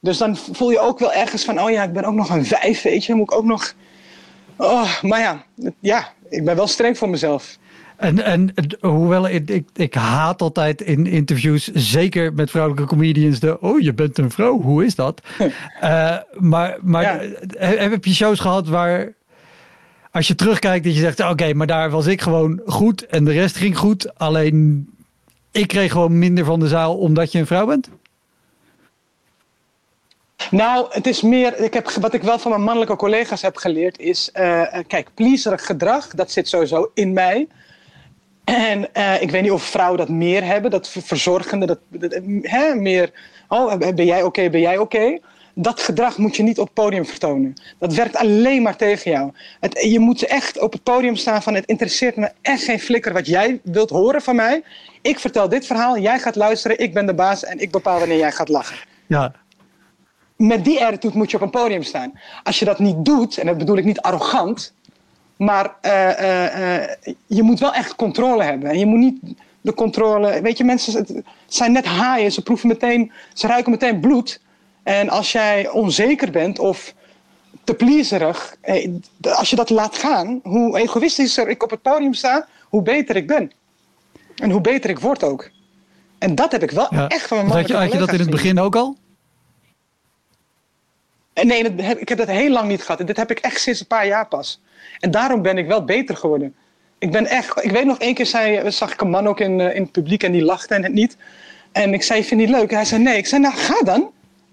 [0.00, 2.44] Dus dan voel je ook wel ergens van, oh ja, ik ben ook nog een
[2.46, 3.74] vijf, weet je, moet ik ook nog...
[4.56, 5.44] Oh, maar ja,
[5.80, 7.56] ja, ik ben wel streng voor mezelf.
[7.96, 13.60] En, en hoewel ik, ik, ik haat altijd in interviews, zeker met vrouwelijke comedians, de
[13.60, 15.20] oh, je bent een vrouw, hoe is dat?
[15.80, 17.78] Eh, maar maar Ja.
[17.88, 19.12] heb je shows gehad waar,
[20.10, 23.32] als je terugkijkt, dat je zegt, oké, maar daar was ik gewoon goed en de
[23.32, 24.88] rest ging goed, alleen
[25.50, 27.88] ik kreeg gewoon minder van de zaal omdat je een vrouw bent?
[30.50, 33.98] Nou, het is meer, ik heb, wat ik wel van mijn mannelijke collega's heb geleerd
[33.98, 37.48] is, eh, eh, kijk, pleaserig gedrag, dat zit sowieso in mij.
[38.44, 41.78] En eh, ik weet niet of vrouwen dat meer hebben, dat ver- verzorgende, dat,
[42.42, 43.12] hè, meer,
[43.48, 45.18] oh, ben jij oké, ben jij oké?
[45.54, 47.54] Dat gedrag moet je niet op het podium vertonen.
[47.78, 49.32] Dat werkt alleen maar tegen jou.
[49.60, 53.12] Het, je moet echt op het podium staan van het interesseert me echt geen flikker
[53.12, 54.62] wat jij wilt horen van mij.
[55.02, 58.18] Ik vertel dit verhaal, jij gaat luisteren, ik ben de baas en ik bepaal wanneer
[58.18, 59.32] jij gaat lachen Ja,
[60.36, 62.12] met die attitude moet je op een podium staan.
[62.42, 64.72] Als je dat niet doet, en dat bedoel ik niet arrogant,
[65.36, 66.90] maar eh, eh, eh,
[67.26, 68.70] je moet wel echt controle hebben.
[68.70, 69.18] En je moet niet
[69.60, 70.40] de controle.
[70.40, 71.06] Weet je, mensen
[71.46, 74.40] zijn net haaien, ze proeven meteen, ze ruiken meteen bloed.
[74.82, 76.94] En als jij onzeker bent of
[77.64, 78.56] te pleaserig,
[79.20, 83.26] als je dat laat gaan, hoe egoïstischer ik op het podium sta, hoe beter ik
[83.26, 83.52] ben.
[84.36, 85.50] En hoe beter ik word ook.
[86.18, 87.08] En dat heb ik wel ja.
[87.08, 88.96] echt van mijn had, je, mannelijke had je dat in het begin ook al?
[91.42, 93.00] Nee, ik heb dat heel lang niet gehad.
[93.00, 94.60] En dit heb ik echt sinds een paar jaar pas.
[94.98, 96.54] En daarom ben ik wel beter geworden.
[96.98, 97.64] Ik ben echt.
[97.64, 99.92] Ik weet nog één keer zei, zag ik een man ook in, eh, in het
[99.92, 101.16] publiek en die lachte en het niet.
[101.72, 102.70] En ik zei: Vind je het leuk?
[102.70, 103.16] En hij zei: Nee.
[103.16, 104.10] Ik zei: Nou, ga dan.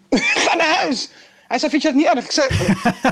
[0.46, 1.10] ga naar huis.
[1.48, 2.26] Hij zei: Vind je dat niet erg?
[2.26, 2.48] Ik zei: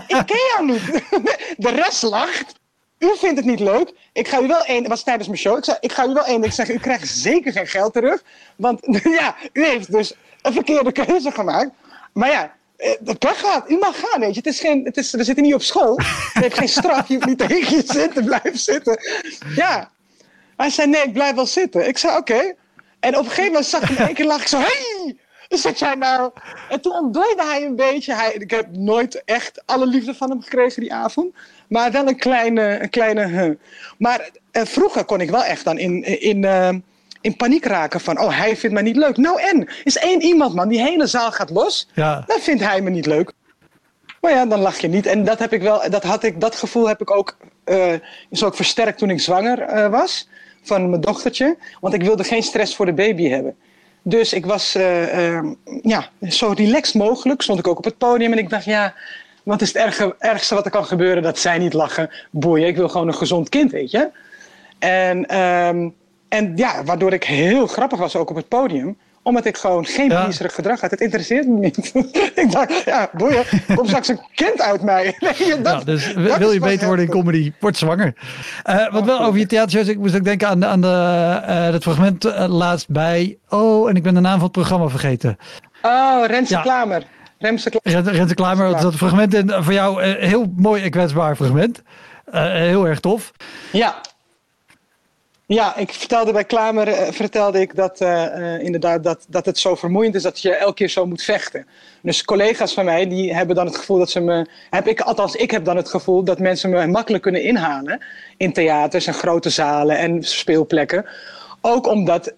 [0.07, 1.03] Ik ken jou niet.
[1.65, 2.59] De rest lacht.
[2.99, 3.93] U vindt het niet leuk.
[4.13, 4.79] Ik ga u wel één.
[4.79, 5.57] Het was tijdens mijn show.
[5.57, 6.43] Ik zei: Ik ga u wel één.
[6.43, 8.23] Ik zeg: U krijgt zeker geen geld terug.
[8.55, 8.79] Want
[9.19, 11.69] ja, u heeft dus een verkeerde keuze gemaakt.
[12.13, 13.69] Maar ja, eh, de pech gaat.
[13.69, 14.41] U mag gaan, weet je.
[14.43, 15.99] Het is geen, het is, we zitten niet op school.
[16.33, 17.07] Je hebt geen straf.
[17.07, 18.99] Je hoeft niet tegen je zin te blijven zitten.
[19.55, 19.91] Ja.
[20.57, 21.87] Hij zei, nee, ik blijf wel zitten.
[21.87, 22.53] Ik zei, oké.
[22.99, 24.41] En op een gegeven moment zag ik hem in één keer lachen.
[24.41, 25.15] Ik zo, hey!
[25.69, 26.31] Ik zei nou...
[26.69, 28.13] En toen ontdooide hij een beetje.
[28.13, 31.35] Hij, ik heb nooit echt alle liefde van hem gekregen die avond.
[31.67, 32.79] Maar wel een kleine...
[32.81, 33.55] Een kleine huh.
[33.97, 36.03] Maar eh, vroeger kon ik wel echt dan in...
[36.03, 36.69] in eh,
[37.21, 39.17] in paniek raken van, oh, hij vindt mij niet leuk.
[39.17, 41.87] Nou en, is één iemand, man, die hele zaal gaat los.
[41.93, 42.23] Ja.
[42.27, 43.31] Dan vindt hij me niet leuk.
[44.21, 45.05] Maar ja, dan lach je niet.
[45.05, 47.93] En dat heb ik wel, dat had ik, dat gevoel heb ik ook, eh,
[48.29, 50.29] is ook versterkt toen ik zwanger eh, was.
[50.63, 51.57] van mijn dochtertje.
[51.79, 53.55] Want ik wilde geen stress voor de baby hebben.
[54.01, 57.41] Dus ik was uh, uh, ja, zo relaxed mogelijk.
[57.41, 58.93] Stond ik ook op het podium en ik dacht, ja,
[59.43, 61.23] wat is het erge, ergste wat er kan gebeuren?
[61.23, 62.09] Dat zij niet lachen.
[62.31, 64.09] Boeien, ik wil gewoon een gezond kind, weet je.
[64.79, 65.95] En, um,
[66.31, 70.09] en ja, waardoor ik heel grappig was ook op het podium omdat ik gewoon geen
[70.09, 70.31] ja.
[70.31, 70.91] gedrag had.
[70.91, 71.77] Het interesseert me niet.
[72.43, 73.43] ik dacht, ja, boeien,
[73.75, 75.15] kom straks een kind uit mij.
[75.19, 78.13] Nee, dat, ja, dus wil je beter worden in comedy, word zwanger.
[78.69, 81.83] Uh, wat wel over je theatershows, ik moest ook denken aan, aan de, uh, het
[81.83, 85.37] fragment uh, laatst bij, oh, en ik ben de naam van het programma vergeten.
[85.81, 86.61] Oh, Renze ja.
[86.61, 87.03] Klamer.
[87.39, 88.13] Remse Klamer.
[88.13, 91.81] Renze Klamer, dat fragment en voor jou een heel mooi en kwetsbaar fragment.
[92.31, 93.31] heel erg tof.
[93.71, 94.01] Ja,
[95.53, 99.75] ja, ik vertelde bij Klamer uh, vertelde ik dat, uh, inderdaad, dat, dat het zo
[99.75, 101.65] vermoeiend is dat je elke keer zo moet vechten.
[102.01, 104.45] Dus collega's van mij die hebben dan het gevoel dat ze me.
[104.69, 108.03] Heb ik, althans, ik heb dan het gevoel dat mensen me makkelijk kunnen inhalen.
[108.37, 111.05] In theaters en grote zalen en speelplekken.
[111.61, 112.33] Ook omdat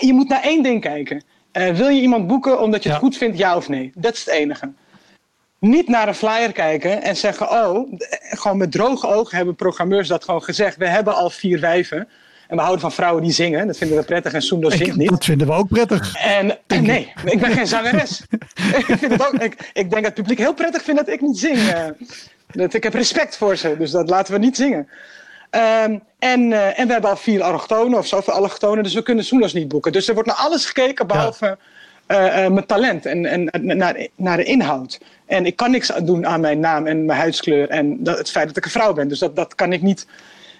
[0.00, 1.22] je moet naar één ding kijken.
[1.52, 3.90] wil je iemand boeken omdat je het goed vindt, ja of nee?
[3.94, 4.72] Dat is het enige
[5.58, 10.24] niet naar een flyer kijken en zeggen: Oh, gewoon met droge ogen hebben programmeurs dat
[10.24, 10.76] gewoon gezegd.
[10.76, 12.08] We hebben al vier wijven.
[12.48, 13.66] En we houden van vrouwen die zingen.
[13.66, 15.08] Dat vinden we prettig en Soendo zingt niet.
[15.08, 16.14] Dat vinden we ook prettig.
[16.14, 18.22] En, nee, ik ben geen zangeres.
[18.78, 21.20] ik, vind het ook, ik, ik, denk dat het publiek heel prettig vindt dat ik
[21.20, 21.56] niet zing.
[21.56, 21.84] Uh,
[22.50, 24.88] dat, ik heb respect voor ze, dus dat laten we niet zingen.
[25.84, 29.24] Um, en, uh, en we hebben al vier allochtonen of zoveel allochtonen, dus we kunnen
[29.24, 29.92] Soendos niet boeken.
[29.92, 31.58] Dus er wordt naar alles gekeken behalve ja.
[32.08, 35.00] Uh, uh, mijn talent en, en naar, naar de inhoud.
[35.26, 38.46] En ik kan niks doen aan mijn naam en mijn huidskleur en dat, het feit
[38.48, 39.08] dat ik een vrouw ben.
[39.08, 40.06] Dus dat, dat kan ik niet.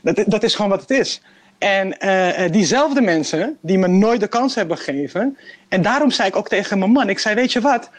[0.03, 1.23] Dat, dat is gewoon wat het is.
[1.59, 5.37] En uh, diezelfde mensen die me nooit de kans hebben gegeven.
[5.69, 7.91] En daarom zei ik ook tegen mijn man: ik zei, weet je wat?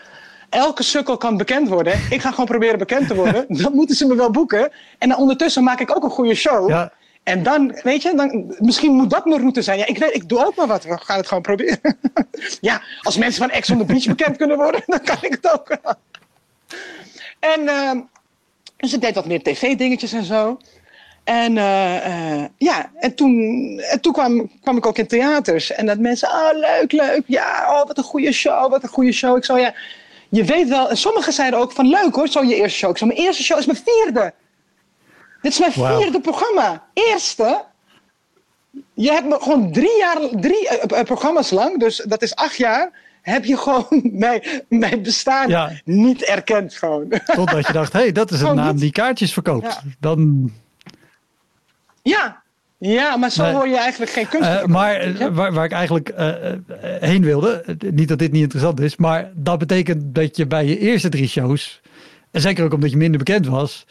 [0.50, 1.94] Elke sukkel kan bekend worden.
[2.10, 3.46] Ik ga gewoon proberen bekend te worden.
[3.64, 4.72] Dan moeten ze me wel boeken.
[4.98, 6.70] En dan ondertussen maak ik ook een goede show.
[6.70, 6.92] Ja.
[7.30, 9.78] En dan, weet je, dan, misschien moet dat mijn route zijn.
[9.78, 10.84] Ja, ik weet, ik doe ook maar wat.
[10.84, 11.80] We gaan het gewoon proberen.
[12.62, 15.54] ja, als mensen van Ex on the Beach bekend kunnen worden, dan kan ik het
[15.54, 15.78] ook.
[17.40, 17.92] En uh,
[18.78, 20.58] dus ik deed wat meer tv-dingetjes en zo.
[21.24, 23.34] En uh, uh, ja, en toen,
[23.80, 25.72] en toen kwam, kwam ik ook in theaters.
[25.72, 27.24] En dat mensen, oh leuk, leuk.
[27.26, 29.38] Ja, oh wat een goede show, wat een goede show.
[29.38, 29.74] Ik zo, ja,
[30.30, 30.90] je weet wel.
[30.90, 32.90] En sommigen zeiden ook van leuk hoor, zo je eerste show.
[32.90, 34.34] Ik zo, mijn eerste show is mijn vierde.
[35.42, 36.02] Dit is mijn wow.
[36.02, 36.84] vierde programma.
[36.94, 37.66] Eerste.
[38.94, 43.08] Je hebt me gewoon drie jaar, drie uh, programma's lang, dus dat is acht jaar
[43.22, 45.72] heb je gewoon mijn, mijn bestaan ja.
[45.86, 46.74] niet erkend.
[46.74, 47.08] Gewoon.
[47.26, 49.66] Totdat je dacht, hé, hey, dat is een naam die kaartjes verkoopt.
[49.66, 49.82] Ja.
[50.00, 50.52] Dan...
[52.02, 52.42] Ja.
[52.78, 53.54] ja, maar zo nee.
[53.54, 54.50] hoor je eigenlijk geen kunst.
[54.50, 56.34] Uh, maar waar, waar, ik eigenlijk uh,
[57.00, 60.80] heen wilde, niet dat dit niet interessant is, maar dat betekent dat je bij je
[60.80, 61.82] eerste drie shows,
[62.32, 63.86] en zeker ook omdat je minder bekend was,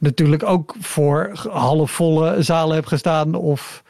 [0.00, 3.82] natuurlijk ook voor halfvolle zalen hebt gestaan of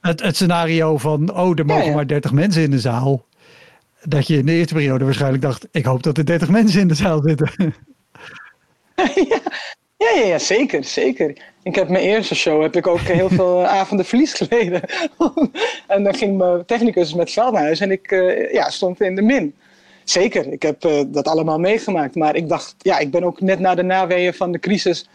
[0.00, 1.94] het, het scenario van, oh, er mogen ja, ja.
[1.94, 3.26] maar 30 mensen in de zaal
[4.04, 6.88] dat je in de eerste periode waarschijnlijk dacht: ik hoop dat er 30 mensen in
[6.88, 7.50] de zaal zitten.
[9.28, 9.40] ja,
[9.96, 11.36] ja, ja, zeker, zeker.
[11.62, 14.82] Ik heb mijn eerste show heb ik ook heel veel avonden verlies geleden.
[15.86, 19.14] en dan ging mijn technicus met geld naar huis en ik uh, ja, stond in
[19.14, 19.54] de min.
[20.04, 22.14] Zeker, ik heb uh, dat allemaal meegemaakt.
[22.14, 25.08] Maar ik dacht, ja, ik ben ook net na de naweeën van de crisis.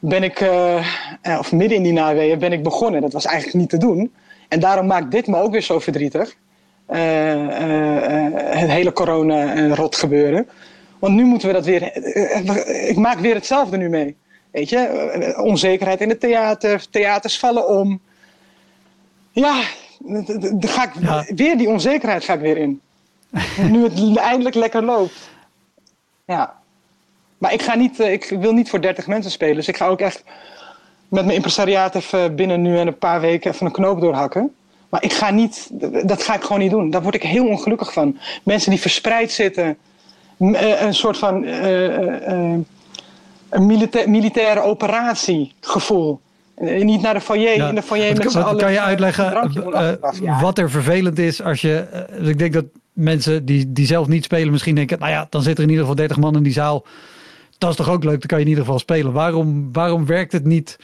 [0.00, 0.86] Ben ik, uh,
[1.38, 3.00] of midden in die naweeën, ben ik begonnen.
[3.00, 4.12] Dat was eigenlijk niet te doen.
[4.48, 6.36] En daarom maakt dit me ook weer zo verdrietig.
[6.90, 6.96] Uh,
[8.34, 10.48] het hele corona-rot gebeuren.
[10.98, 11.96] Want nu moeten we dat weer.
[12.88, 14.16] Ik maak weer hetzelfde nu mee.
[14.50, 18.00] Weet je, onzekerheid in het theater, theaters vallen om.
[19.30, 19.62] Ja,
[19.98, 21.24] dan ga ik ja.
[21.34, 22.80] weer die onzekerheid ga ik weer in.
[23.70, 25.30] nu het eindelijk lekker loopt.
[26.24, 26.59] Ja.
[27.40, 29.54] Maar ik, ga niet, ik wil niet voor 30 mensen spelen.
[29.54, 30.24] Dus ik ga ook echt
[31.08, 34.54] met mijn impresariaat even binnen nu en een paar weken even een knoop doorhakken.
[34.88, 35.68] Maar ik ga niet,
[36.06, 36.90] dat ga ik gewoon niet doen.
[36.90, 38.18] Daar word ik heel ongelukkig van.
[38.42, 39.76] Mensen die verspreid zitten,
[40.38, 42.58] eh, een soort van uh, uh,
[43.48, 46.20] een milita militaire operatiegevoel.
[46.60, 47.68] Niet naar de foyer, ja.
[47.68, 48.60] in de foyer met z'n allen.
[48.60, 49.50] Kan je uitleggen
[50.22, 50.40] ja.
[50.40, 52.06] wat er vervelend is als je...
[52.22, 54.98] ik denk dat mensen die, die zelf niet spelen misschien denken...
[54.98, 56.84] nou ja, dan zit er in ieder geval 30 man in die zaal.
[57.60, 59.12] Dat is toch ook leuk, dan kan je in ieder geval spelen.
[59.12, 60.76] Waarom, waarom werkt het niet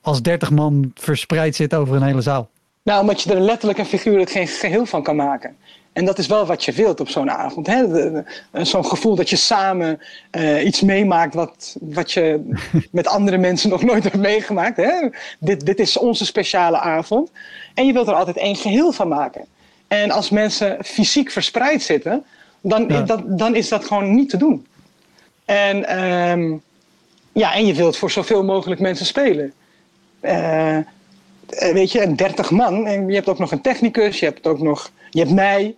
[0.00, 2.50] als 30 man verspreid zit over een hele zaal?
[2.82, 5.56] Nou, omdat je er letterlijk en figuurlijk geen geheel van kan maken.
[5.92, 7.68] En dat is wel wat je wilt op zo'n avond.
[8.52, 10.00] Zo'n gevoel dat je samen
[10.32, 12.50] uh, iets meemaakt wat, wat je
[12.90, 14.76] met andere mensen nog nooit hebt meegemaakt.
[14.76, 15.08] Hè?
[15.38, 17.30] Dit, dit is onze speciale avond.
[17.74, 19.44] En je wilt er altijd één geheel van maken.
[19.88, 22.24] En als mensen fysiek verspreid zitten,
[22.60, 23.02] dan, ja.
[23.02, 24.66] dat, dan is dat gewoon niet te doen.
[25.50, 26.62] En, um,
[27.32, 29.52] ja, en je wilt voor zoveel mogelijk mensen spelen.
[30.22, 30.84] Uh, eh,
[31.48, 32.86] weet je, 30 man.
[32.86, 35.74] En je hebt ook nog een technicus, je hebt ook nog, je hebt mij.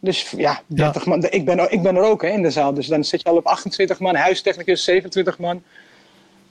[0.00, 1.24] Dus ja, 30 man.
[1.30, 2.74] Ik ben, ik ben er ook hè, in de zaal.
[2.74, 5.62] Dus dan zit je al op 28 man, huistechnicus 27 man.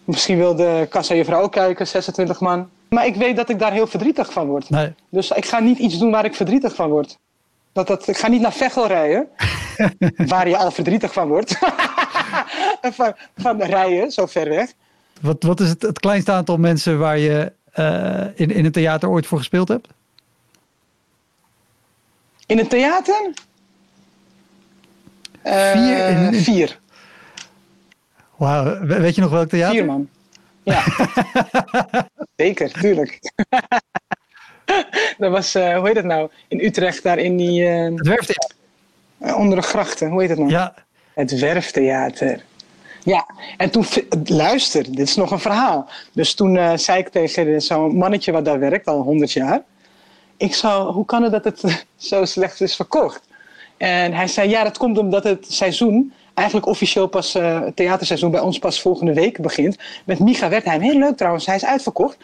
[0.04, 2.70] Misschien wil de kassa je vrouw kijken, 26 man.
[2.90, 4.70] Maar ik weet dat ik daar heel verdrietig van word.
[4.70, 4.94] Nee.
[5.10, 7.18] Dus ik ga niet iets doen waar ik verdrietig van word.
[7.74, 9.28] Dat, dat, ik ga niet naar Veghel rijden,
[10.32, 11.58] waar je al verdrietig van wordt.
[12.98, 14.74] van, van rijden, zo ver weg.
[15.22, 19.10] Wat, wat is het, het kleinste aantal mensen waar je uh, in, in een theater
[19.10, 19.88] ooit voor gespeeld hebt?
[22.46, 23.34] In een theater?
[25.44, 26.08] Vier.
[26.08, 26.42] In, in...
[26.42, 26.80] vier.
[28.36, 29.76] Wauw, weet je nog welk theater?
[29.76, 30.10] Vier man.
[30.64, 30.84] Ja.
[32.36, 33.20] Zeker, tuurlijk.
[35.18, 36.30] dat was, uh, hoe heet het nou?
[36.48, 37.62] In Utrecht, daar in die...
[37.62, 38.56] Uh, het Werftheater.
[39.36, 40.52] onder de grachten, hoe heet het nou?
[40.52, 40.74] Ja.
[41.14, 42.44] Het Werftheater.
[43.08, 43.26] Ja,
[43.58, 43.86] en toen,
[44.24, 45.90] luister, dit is nog een verhaal.
[46.14, 49.64] Dus toen uh, zei ik tegen zo'n mannetje wat daar werkt, al honderd jaar.
[50.38, 53.28] Ik zou, hoe kan het dat het zo slecht is verkocht?
[53.78, 58.32] En hij zei, ja, dat komt omdat het seizoen, eigenlijk officieel pas, uh, het theaterseizoen
[58.32, 59.78] bij ons pas volgende week begint.
[60.06, 60.82] Met Micha Wertheim.
[60.82, 62.18] Heel leuk trouwens, hij is uitverkocht.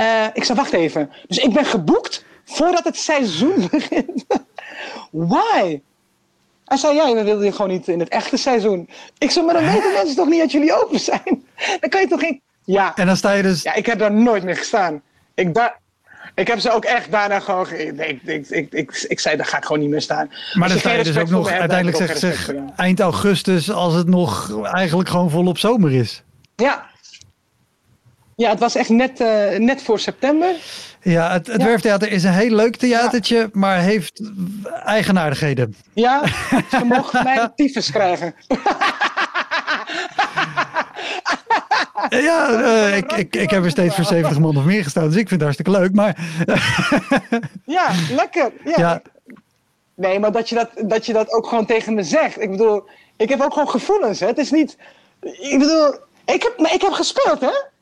[0.00, 1.10] Uh, ik zei, wacht even.
[1.26, 4.26] Dus ik ben geboekt voordat het seizoen begint.
[5.10, 5.80] Why?
[6.66, 8.88] Hij zei, ja, we wilden je gewoon niet in het echte seizoen.
[9.18, 11.44] Ik zei, maar dan weten mensen toch niet dat jullie open zijn?
[11.80, 12.40] Dan kan je toch geen...
[12.64, 12.96] Ja.
[12.96, 13.62] En dan sta je dus...
[13.62, 15.02] Ja, ik heb daar nooit meer gestaan.
[15.34, 15.76] Ik, da
[16.34, 17.70] ik heb ze ook echt daarna gewoon...
[17.70, 20.30] Ik, ik, ik, ik, ik, ik zei, daar ga ik gewoon niet meer staan.
[20.54, 21.50] Maar dan sta je dus ook nog...
[21.50, 26.22] Uiteindelijk zegt zeg, eind augustus, als het nog eigenlijk gewoon volop zomer is.
[26.56, 26.86] Ja.
[28.36, 30.54] Ja, het was echt net, uh, net voor september.
[31.02, 31.66] Ja, het, het ja.
[31.66, 33.48] Werftheater is een heel leuk theatertje, ja.
[33.52, 34.20] maar heeft
[34.84, 35.76] eigenaardigheden.
[35.92, 36.22] Ja,
[36.70, 38.34] ze mogen mij tyfus krijgen.
[42.08, 45.16] ja, uh, ik, ik, ik heb er steeds voor 70 man of meer gestaan, dus
[45.16, 45.92] ik vind het hartstikke leuk.
[45.94, 46.18] Maar...
[47.76, 48.52] ja, lekker.
[48.64, 48.74] Ja.
[48.76, 49.02] ja.
[49.94, 52.40] Nee, maar dat je dat, dat je dat ook gewoon tegen me zegt.
[52.40, 54.20] Ik bedoel, ik heb ook gewoon gevoelens.
[54.20, 54.26] Hè?
[54.26, 54.76] Het is niet.
[55.20, 55.94] Ik bedoel,
[56.24, 57.74] ik heb, maar ik heb gespeeld, hè?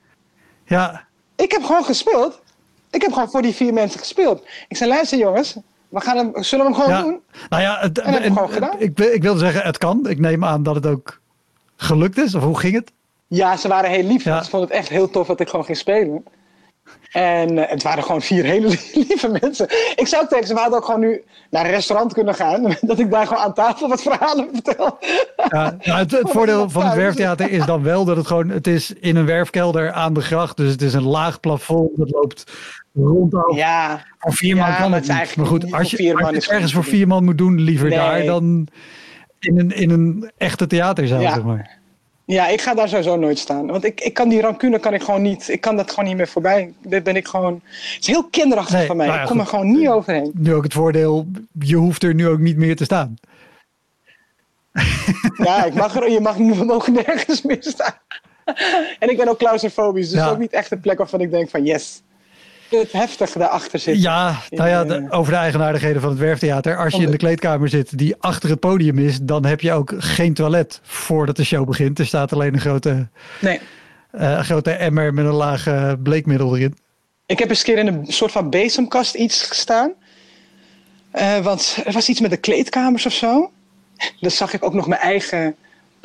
[0.64, 1.04] Ja.
[1.36, 2.42] Ik heb gewoon gespeeld.
[2.90, 4.44] Ik heb gewoon voor die vier mensen gespeeld.
[4.68, 5.56] Ik zei, luister jongens,
[5.88, 7.02] we gaan hem, zullen we hem gewoon ja.
[7.02, 7.20] doen?
[7.48, 8.80] Nou ja, het, en, en, gewoon gedaan.
[8.80, 10.08] Ik, ik wilde zeggen, het kan.
[10.08, 11.20] Ik neem aan dat het ook
[11.76, 12.34] gelukt is.
[12.34, 12.92] Of hoe ging het?
[13.26, 14.24] Ja, ze waren heel lief.
[14.24, 14.42] Ja.
[14.42, 16.24] Ze vonden het echt heel tof dat ik gewoon ging spelen.
[17.14, 18.68] En uh, het waren gewoon vier hele
[19.08, 19.68] lieve mensen.
[19.94, 22.76] Ik zou tegen ze, we hadden ook gewoon nu naar een restaurant kunnen gaan.
[22.80, 24.98] Dat ik daar gewoon aan tafel wat verhalen vertel.
[25.48, 28.66] Ja, nou, het, het voordeel van het werftheater is dan wel dat het gewoon, het
[28.66, 30.56] is in een werfkelder aan de gracht.
[30.56, 31.96] Dus het is een laag plafond.
[31.96, 32.44] Dat loopt
[32.94, 33.56] rondom.
[33.56, 34.04] Ja.
[34.18, 35.36] Voor vier man kan het, niet.
[35.36, 37.98] Maar goed, als je, als je ergens voor vier man moet doen, liever nee.
[37.98, 38.68] daar dan
[39.38, 41.34] in een, in een echte theaterzaal, ja.
[41.34, 41.82] zeg maar.
[42.26, 43.66] Ja, ik ga daar sowieso nooit staan.
[43.66, 45.48] Want ik, ik kan die rancune kan ik gewoon niet.
[45.48, 46.72] Ik kan dat gewoon niet meer voorbij.
[46.82, 47.60] Dit ben ik gewoon.
[47.64, 49.06] Het is heel kinderachtig nee, van mij.
[49.06, 49.46] Nou ja, ik kom goed.
[49.46, 50.30] er gewoon niet overheen.
[50.34, 51.26] Nu ook het voordeel,
[51.58, 53.16] je hoeft er nu ook niet meer te staan.
[55.36, 57.94] Ja, ik mag er, je mag, we mogen nergens meer staan.
[58.98, 60.28] En ik ben ook claustrofobisch, dus ja.
[60.28, 62.02] ook niet echt een plek waarvan ik denk van yes.
[62.68, 64.02] Het heftige daarachter zit.
[64.02, 66.76] Ja, nou ja, de, over de eigenaardigheden van het werftheater.
[66.76, 69.94] Als je in de kleedkamer zit die achter het podium is, dan heb je ook
[69.98, 71.98] geen toilet voordat de show begint.
[71.98, 73.08] Er staat alleen een grote,
[73.40, 73.60] nee.
[74.12, 76.76] uh, grote emmer met een laag uh, bleekmiddel erin.
[77.26, 79.92] Ik heb eens een keer in een soort van bezemkast iets gestaan.
[81.14, 83.50] Uh, want er was iets met de kleedkamers of zo.
[84.20, 85.56] Dan zag ik ook nog mijn eigen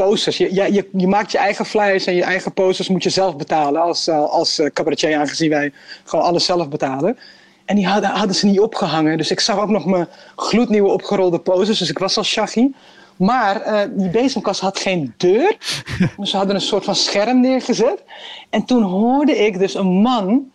[0.04, 0.38] posters.
[0.38, 3.36] Je, je, je, je, maakt je eigen flyers en je eigen posters moet je zelf
[3.36, 5.72] betalen als, als cabaretier, aangezien wij
[6.04, 7.18] gewoon alles zelf betalen.
[7.66, 9.18] En die hadden, hadden ze niet opgehangen.
[9.18, 11.80] Dus ik zag ook nog mijn gloednieuwe opgerolde posters.
[11.80, 12.72] Dus ik was al shaggy.
[13.16, 15.58] Maar uh, die bezemkast had geen deur.
[16.18, 18.04] Dus ze hadden een soort van scherm neergezet.
[18.50, 20.52] En toen hoorde ik dus een man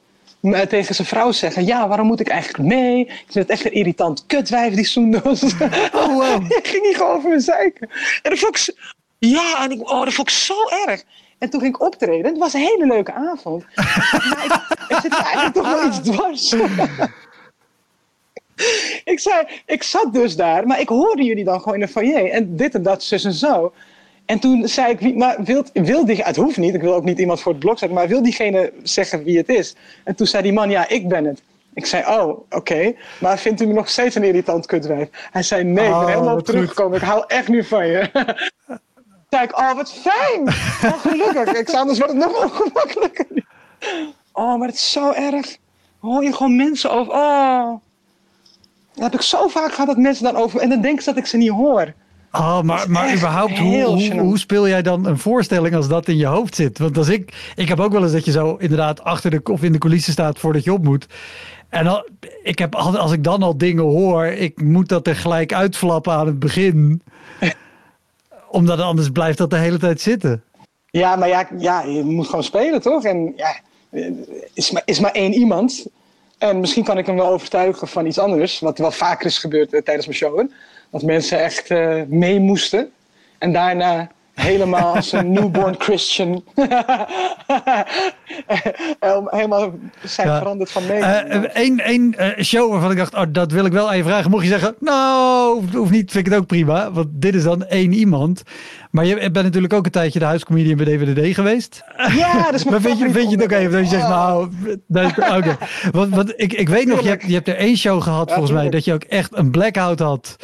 [0.69, 3.01] tegen zijn vrouw zeggen: Ja, waarom moet ik eigenlijk mee?
[3.01, 5.43] Ik vind het echt een irritant kutwijf, die Soendos.
[5.93, 6.45] Oh, wow.
[6.61, 7.89] ik ging niet gewoon over mijn zeiken.
[8.23, 8.75] En dat vond ik,
[9.31, 10.55] ja, en ik, oh, dat vond ik zo
[10.87, 11.03] erg.
[11.39, 12.27] En toen ging ik optreden.
[12.27, 13.65] Het was een hele leuke avond.
[14.31, 14.53] maar ik,
[14.89, 16.53] er zit eigenlijk toch wel iets dwars.
[19.13, 22.31] ik zei, ik zat dus daar, maar ik hoorde jullie dan gewoon in de foyer.
[22.31, 23.73] En dit en dat, zus en zo.
[24.27, 27.19] En toen zei ik, maar wil, wil die, het hoeft niet, ik wil ook niet
[27.19, 29.75] iemand voor het blok zetten, maar wil diegene zeggen wie het is?
[30.05, 31.43] En toen zei die man, ja, ik ben het.
[31.75, 32.97] Ik zei, oh, oké, okay.
[33.21, 35.09] maar vindt u me nog steeds een irritant kutwijf?
[35.31, 38.11] Hij zei, nee, ik ben Oh, helemaal teruggekomen, ik hou echt nu van je.
[39.35, 40.49] zei ik, oh, wat fijn.
[40.93, 41.61] Oh, gelukkig.
[41.61, 43.27] Ik zei, anders wordt het nog ongemakkelijker.
[44.33, 45.57] Oh, maar het is zo erg.
[45.99, 47.13] Hoor je gewoon mensen over...
[47.13, 47.69] Oh.
[48.95, 50.61] Dat heb ik zo vaak gehad dat mensen dan over...
[50.61, 51.93] En dan denken ze dat ik ze niet hoor.
[52.33, 56.17] Oh, maar, maar überhaupt, hoe, hoe, hoe, speel jij dan een voorstelling als dat in
[56.17, 56.79] je hoofd zit?
[56.79, 59.63] Want als ik, ik heb ook wel eens dat je zo inderdaad achter de of
[59.63, 61.07] in de coulissen staat voordat je op moet.
[61.69, 62.09] En al,
[62.43, 66.27] ik heb, als ik dan al dingen hoor, ik moet dat er gelijk uitflappen aan
[66.27, 67.03] het begin.
[68.55, 70.43] Omdat anders blijft dat de hele tijd zitten.
[70.91, 73.05] Ja, maar ja, ja, je moet gewoon spelen, toch?
[73.05, 73.57] En ja,
[74.55, 75.87] is maar, is maar één iemand.
[76.39, 78.61] En misschien kan ik hem wel overtuigen van iets anders.
[78.61, 80.49] Wat wel vaker is gebeurd eh, tijdens mijn show.
[80.91, 82.91] Dat mensen echt uh, mee moesten.
[83.39, 86.45] En daarna helemaal als een newborn Christian.
[89.27, 89.73] helemaal
[90.03, 91.01] zijn veranderd van mee.
[91.53, 94.31] Eén uh, uh, show waarvan ik dacht, oh, dat wil ik wel even vragen.
[94.31, 96.93] Mocht je zeggen, nou, hoeft niet, vind ik het ook prima.
[96.93, 98.43] Want dit is dan één iemand.
[98.91, 101.85] Maar je bent natuurlijk ook een tijdje de huiscomedian bij DVDD geweest.
[102.17, 104.51] Ja, dat is Maar vind je, vind je het ook even dat je zegt, nou,
[104.89, 105.11] oké.
[105.19, 105.57] Okay.
[105.93, 108.53] Want, want ik, ik weet nog, je hebt, je hebt er één show gehad volgens
[108.53, 110.37] mij, dat je ook echt een blackout had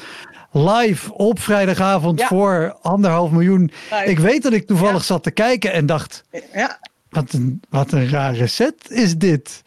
[0.51, 3.72] live op vrijdagavond voor anderhalf miljoen.
[4.05, 6.78] ik weet dat ik toevallig zat te kijken en dacht: ja.
[7.09, 9.62] wat, een, wat een rare set is dit.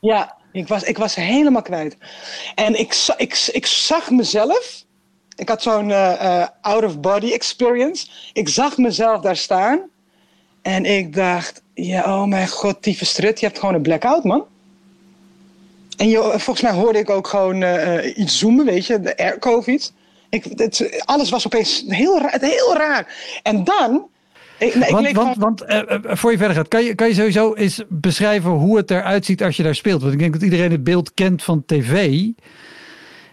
[0.00, 1.96] Ja, ik was, ik was helemaal kwijt.
[2.54, 4.84] En ik, ik, ik zag mezelf.
[5.36, 8.06] Ik had zo'n uh, out-of-body experience.
[8.32, 9.80] Ik zag mezelf daar staan.
[10.62, 14.46] En ik dacht: ja, oh mijn god, die strut, je hebt gewoon een blackout, man.
[15.98, 19.92] En je, volgens mij hoorde ik ook gewoon uh, iets zoomen, weet je, de air-covid.
[20.30, 23.14] Ik, het, alles was opeens heel, raar, heel raar.
[23.42, 24.08] En dan.
[24.58, 27.54] Ik, nee, want, want, want uh, voor je verder gaat, kan je, kan je sowieso
[27.54, 30.00] eens beschrijven hoe het eruit ziet als je daar speelt?
[30.00, 32.24] Want ik denk dat iedereen het beeld kent van tv.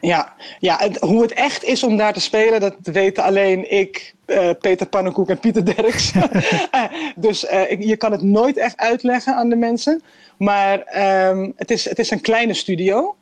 [0.05, 4.49] Ja, ja hoe het echt is om daar te spelen, dat weten alleen ik, uh,
[4.59, 6.11] Peter Pannenkoek en Pieter Derks.
[7.15, 10.03] dus uh, ik, je kan het nooit echt uitleggen aan de mensen.
[10.37, 10.79] Maar
[11.29, 13.15] um, het, is, het is een kleine studio.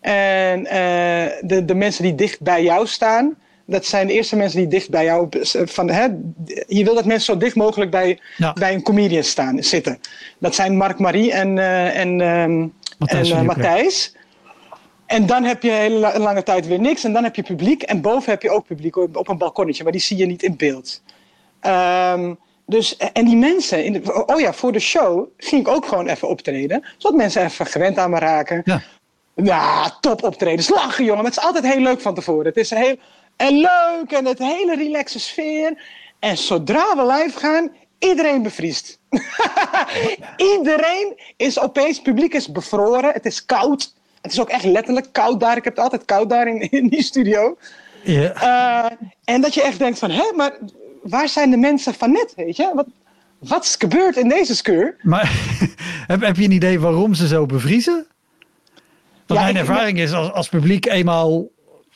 [0.00, 0.70] En uh,
[1.40, 3.34] de, de mensen die dicht bij jou staan,
[3.66, 5.28] dat zijn de eerste mensen die dicht bij jou.
[5.64, 6.06] Van, hè,
[6.66, 8.18] je wil dat mensen zo dicht mogelijk bij,
[8.54, 9.98] bij een comedian staan, zitten.
[10.38, 11.58] Dat zijn Mark Marie en,
[11.92, 12.16] en,
[12.98, 13.30] Matthijs.
[13.30, 14.14] En, Matthijs.
[15.12, 17.04] En dan heb je een hele lange tijd weer niks.
[17.04, 17.82] En dan heb je publiek.
[17.82, 19.82] En boven heb je ook publiek op een balkonnetje.
[19.82, 21.02] Maar die zie je niet in beeld.
[21.66, 25.86] Um, dus, en die mensen, in de, oh ja, voor de show ging ik ook
[25.86, 26.84] gewoon even optreden.
[26.98, 28.62] Zodat mensen even gewend aan me raken.
[28.64, 28.82] Ja,
[29.34, 30.64] ja top optreden.
[30.68, 32.46] Lachen jongen, het is altijd heel leuk van tevoren.
[32.46, 32.96] Het is heel
[33.36, 35.84] en leuk en het hele relaxe sfeer.
[36.18, 38.98] En zodra we live gaan, iedereen bevriest.
[40.54, 43.12] iedereen is opeens, publiek is bevroren.
[43.12, 43.92] Het is koud.
[44.22, 45.56] Het is ook echt letterlijk koud daar.
[45.56, 47.56] Ik heb het altijd koud daar in, in die studio.
[48.02, 48.42] Ja.
[48.42, 50.58] Uh, en dat je echt denkt van, hé, maar
[51.02, 52.70] waar zijn de mensen van net, weet je?
[52.74, 52.86] Wat,
[53.38, 54.96] wat is gebeurd in deze skeur?
[55.02, 55.32] Maar
[56.06, 58.06] heb, heb je een idee waarom ze zo bevriezen?
[59.26, 61.48] Want mijn ervaring is, als, als publiek eenmaal,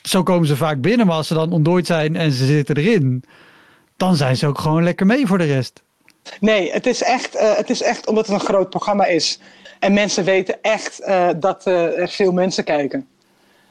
[0.02, 3.24] zo komen ze vaak binnen, maar als ze dan ontdooid zijn en ze zitten erin,
[3.96, 5.82] dan zijn ze ook gewoon lekker mee voor de rest.
[6.40, 9.40] Nee, het is echt, uh, het is echt omdat het een groot programma is.
[9.78, 13.08] En mensen weten echt uh, dat uh, er veel mensen kijken.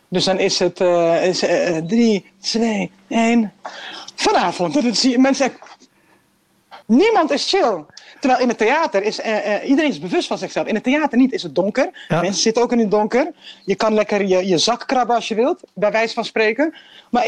[0.08, 0.80] Dus dan is het
[1.24, 1.40] is,
[1.88, 3.54] drie, twee, één.
[4.16, 4.84] Vanavond.
[4.84, 5.52] Dat zie je mensen.
[6.86, 7.86] Niemand is chill.
[8.26, 10.68] Terwijl in het theater is uh, uh, iedereen is bewust van zichzelf.
[10.68, 11.90] In het theater niet is het donker.
[12.08, 13.32] Mensen zitten ook in het donker.
[13.66, 16.74] Je kan lekker je, je zak krabben als je wilt, bij wijze van spreken.
[17.10, 17.26] Maar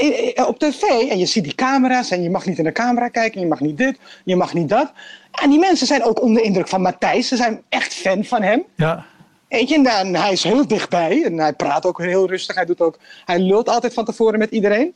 [0.47, 3.41] op tv, en je ziet die camera's en je mag niet in de camera kijken,
[3.41, 4.91] je mag niet dit, je mag niet dat.
[5.31, 7.27] En die mensen zijn ook onder indruk van Matthijs.
[7.27, 8.63] Ze zijn echt fan van hem.
[8.75, 9.05] Ja.
[9.49, 12.55] Weet je, en hij is heel dichtbij en hij praat ook heel rustig.
[12.55, 14.93] Hij, doet ook, hij lult altijd van tevoren met iedereen.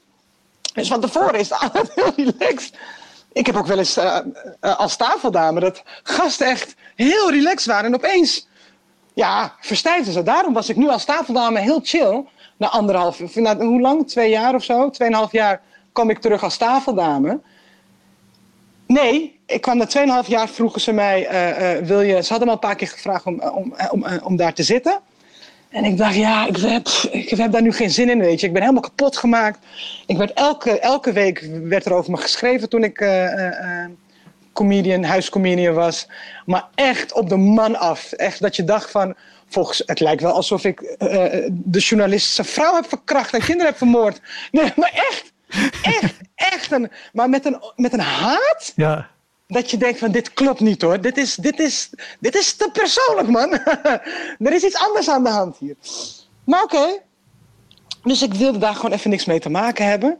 [0.73, 2.73] Dus van tevoren is het altijd heel relaxed.
[3.33, 4.17] Ik heb ook wel eens uh,
[4.61, 7.85] uh, als tafeldame dat gasten echt heel relaxed waren.
[7.85, 8.47] En opeens,
[9.13, 10.23] ja, verstijfden ze.
[10.23, 12.25] Daarom was ik nu als tafeldame heel chill.
[12.57, 14.07] Na anderhalf, na, hoe lang?
[14.07, 14.89] Twee jaar of zo?
[14.89, 15.61] Tweeënhalf jaar
[15.91, 17.39] kwam ik terug als tafeldame.
[18.87, 22.23] Nee, ik kwam na tweeënhalf jaar, vroegen ze mij, uh, wil je...
[22.23, 24.99] Ze hadden me al een paar keer gevraagd om, om, om, om daar te zitten.
[25.71, 28.47] En ik dacht, ja, ik heb, ik heb daar nu geen zin in, weet je.
[28.47, 29.59] Ik ben helemaal kapot gemaakt.
[30.05, 33.85] Ik werd elke, elke week werd er over me geschreven toen ik uh, uh,
[34.53, 36.07] comedian, huiscomedian was.
[36.45, 38.11] Maar echt op de man af.
[38.11, 39.15] Echt dat je dacht van,
[39.47, 40.95] volgens, het lijkt wel alsof ik
[41.49, 44.21] de journalist vrouw heb verkracht en kinderen heb vermoord.
[44.51, 45.31] Nee, maar echt,
[45.81, 46.71] echt, echt.
[46.71, 48.73] Een, maar met een, met een haat.
[48.75, 49.10] Ja
[49.51, 51.01] dat je denkt van dit klopt niet hoor.
[51.01, 51.89] Dit is, dit is,
[52.19, 53.51] dit is te persoonlijk man.
[54.47, 55.75] er is iets anders aan de hand hier.
[56.43, 56.99] Maar oké.
[58.03, 60.17] Dus ik wilde daar gewoon even niks mee te maken hebben.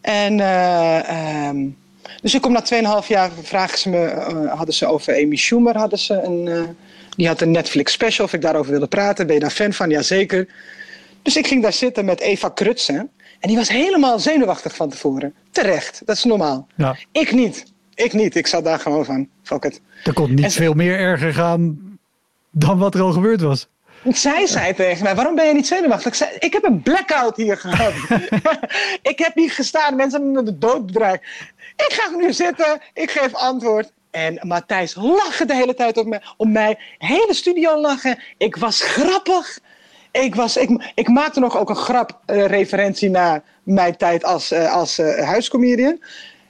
[0.00, 1.76] En uh, um,
[2.22, 5.76] dus ik kom na 2,5 jaar, vragen ze me, uh, hadden ze over Amy Schumer,
[5.76, 6.62] hadden ze een, uh,
[7.16, 9.26] die had een Netflix special of ik daarover wilde praten.
[9.26, 9.90] Ben je daar fan van?
[9.90, 10.48] Jazeker.
[11.22, 13.10] Dus ik ging daar zitten met Eva Krutsen.
[13.40, 15.34] En die was helemaal zenuwachtig van tevoren.
[15.50, 16.66] Terecht, dat is normaal.
[16.76, 16.96] Ja.
[17.12, 17.74] Ik niet.
[17.96, 18.34] Ik niet.
[18.36, 19.28] Ik zat daar gewoon van.
[19.42, 19.80] Fuck it.
[20.04, 21.78] Er kon niet En ze- veel meer erger gaan
[22.50, 23.68] dan wat er al gebeurd was.
[24.12, 26.06] Zij zei tegen mij, waarom ben je niet zenuwachtig?
[26.06, 27.92] Ik zei, ik heb een blackout hier gehad.
[29.12, 31.22] ik heb hier gestaan, mensen hebben me de dood bedreigd.
[31.76, 33.92] Ik ga nu zitten, ik geef antwoord.
[34.10, 36.78] En Matthijs lachte de hele tijd op me, om mij.
[36.98, 38.18] Hele studio lachen.
[38.38, 39.58] Ik was grappig.
[40.10, 44.50] Ik, was, ik, ik maakte nog ook een grap eh, referentie naar mijn tijd als,
[44.50, 46.00] eh, als eh, huiscomedian.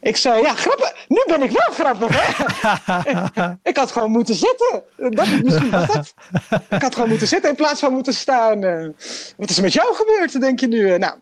[0.07, 0.95] Ik zei, ja, grappig.
[1.09, 3.51] Nu ben ik wel grappig, hè?
[3.71, 4.83] ik had gewoon moeten zitten.
[4.97, 6.15] Dat, misschien was dat.
[6.71, 8.65] Ik had gewoon moeten zitten in plaats van moeten staan.
[8.65, 8.89] eh.
[9.37, 10.93] wat is er met jou gebeurd, denk je nu?
[10.93, 11.15] Eh, nou,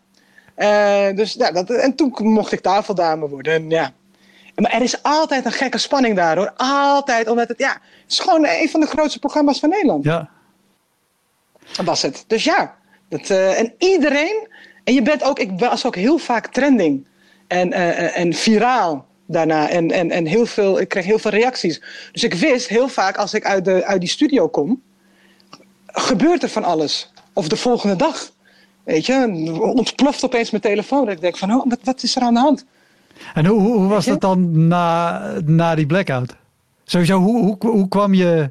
[0.54, 3.52] eh, dus, ja, dat, en toen mocht ik tafeldame worden.
[3.52, 3.92] En, ja.
[4.54, 6.52] Maar er is altijd een gekke spanning daar, hoor.
[6.56, 10.04] Altijd, omdat het, ja, het is gewoon een van de grootste programma's van Nederland.
[10.04, 10.28] Ja,
[11.84, 12.24] was het.
[12.26, 12.74] Dus ja,
[13.08, 14.48] dat, en iedereen.
[14.84, 17.06] En je bent ook, ik was ook heel vaak trending
[17.46, 19.68] en, eh, en viraal daarna.
[19.68, 21.82] En, en, en heel veel, ik kreeg heel veel reacties.
[22.12, 24.82] Dus ik wist heel vaak als ik uit, de, uit die studio kom,
[25.86, 27.12] gebeurt er van alles.
[27.32, 28.30] Of de volgende dag.
[28.84, 31.04] Weet je, ontploft opeens mijn telefoon.
[31.04, 32.64] Dat ik denk van, oh, wat, wat is er aan de hand?
[33.34, 36.36] en hoe, hoe hoe was dat dan na, na die blackout?
[36.84, 38.50] Sowieso, hoe, hoe, hoe kwam je...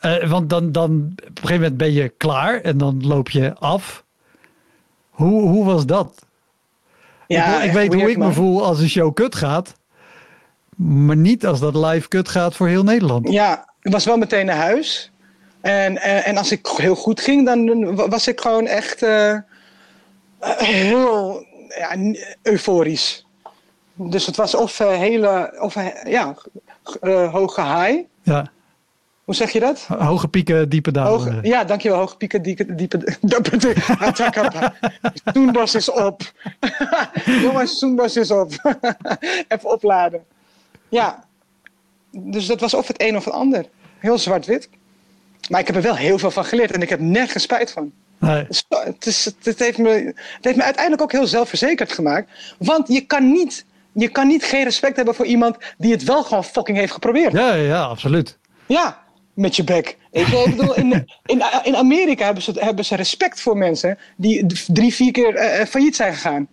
[0.00, 3.54] eh, want dan, dan op een gegeven moment ben je klaar en dan loop je
[3.54, 4.04] af.
[5.10, 6.26] Hoe, hoe was dat?
[7.32, 9.74] Ik, ik weet hoe ik me voel als een show kut gaat.
[10.76, 13.28] Maar niet als dat live kut gaat voor heel Nederland.
[13.30, 15.10] Ja, ik was wel meteen naar huis.
[15.60, 19.36] En, en, en als ik heel goed ging, dan was ik gewoon echt eh,
[20.40, 21.96] heel ja,
[22.42, 23.26] euforisch.
[23.94, 26.34] Dus het was of eh, hele, of eh, ja,
[27.00, 28.04] eh, hoge high.
[28.22, 28.50] Ja,
[29.32, 29.86] Hoe zeg je dat?
[29.98, 31.10] hoge pieken, diepe dalen.
[31.10, 31.98] Hoge, ja, dankjewel.
[31.98, 34.72] Hoge pieken, diepe, diepe, diepe,
[35.32, 36.32] Soenbos is op.
[37.42, 38.52] Jongens, Soenbos is op.
[39.48, 40.24] Even opladen.
[40.88, 41.24] Ja,
[42.10, 43.64] dus dat was of het een of het ander.
[43.98, 44.68] Heel zwart-wit.
[45.50, 47.92] Maar ik heb er wel heel veel van geleerd en ik heb nergens spijt van.
[48.18, 48.46] Nee.
[48.68, 52.30] Het, is, het, heeft me, het heeft me uiteindelijk ook heel zelfverzekerd gemaakt.
[52.58, 56.22] Want je kan, niet, je kan niet geen respect hebben voor iemand die het wel
[56.22, 57.32] gewoon fucking heeft geprobeerd.
[57.32, 58.38] Ja, ja, ja, absoluut.
[58.66, 59.01] Ja,
[59.34, 59.96] met je bek.
[60.10, 64.94] Ik, bedoel, in, in, in Amerika hebben ze, hebben ze respect voor mensen die drie,
[64.94, 66.48] vier keer eh, eh, failliet zijn gegaan.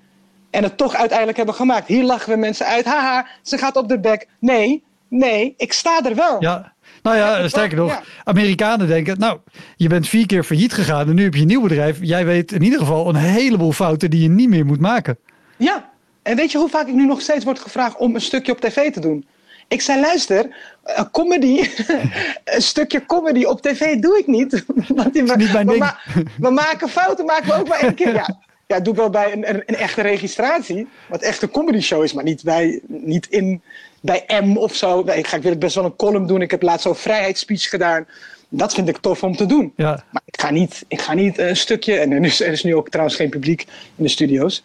[0.50, 1.88] En het toch uiteindelijk hebben gemaakt.
[1.88, 2.86] Hier lachen we mensen uit.
[2.86, 4.28] Haha, ze gaat op de bek.
[4.40, 6.42] Nee, nee, ik sta er wel.
[6.42, 6.74] Ja.
[7.04, 8.02] Nou ja, Ja, sterker nog, ja.
[8.24, 9.40] Amerikanen denken, nou,
[9.76, 11.98] je bent vier keer failliet gegaan en nu heb je een nieuw bedrijf.
[12.02, 15.18] Jij weet in ieder geval een heleboel fouten die je niet meer moet maken.
[15.58, 15.90] Ja,
[16.22, 18.60] en weet je hoe vaak ik nu nog steeds word gevraagd om een stukje op
[18.60, 19.26] tv te doen?
[19.70, 20.46] Ik zei, luister,
[20.84, 21.70] een comedy,
[22.44, 24.64] een stukje comedy op tv doe ik niet.
[24.96, 26.00] Want die, niet we, ma-
[26.38, 28.14] we maken fouten, maken we ook maar één keer.
[28.14, 31.80] Ja, ja doe ik wel bij een, een, een echte registratie, wat echt een comedy
[31.80, 33.62] show is, maar niet bij, niet in,
[34.02, 35.00] bij M of zo.
[35.00, 38.08] Ik, ga, ik wil best wel een column doen, ik heb laatst zo'n vrijheidsspeech gedaan.
[38.50, 39.74] Dat vind ik tof om te doen.
[39.76, 41.98] Ja, Maar ik ga niet, ik ga niet een stukje.
[41.98, 43.62] En er is, er is nu ook trouwens geen publiek
[43.96, 44.64] in de studio's.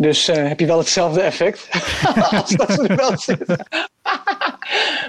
[0.00, 1.68] Dus eh, heb je wel hetzelfde effect.
[2.40, 3.10] Als dat er wel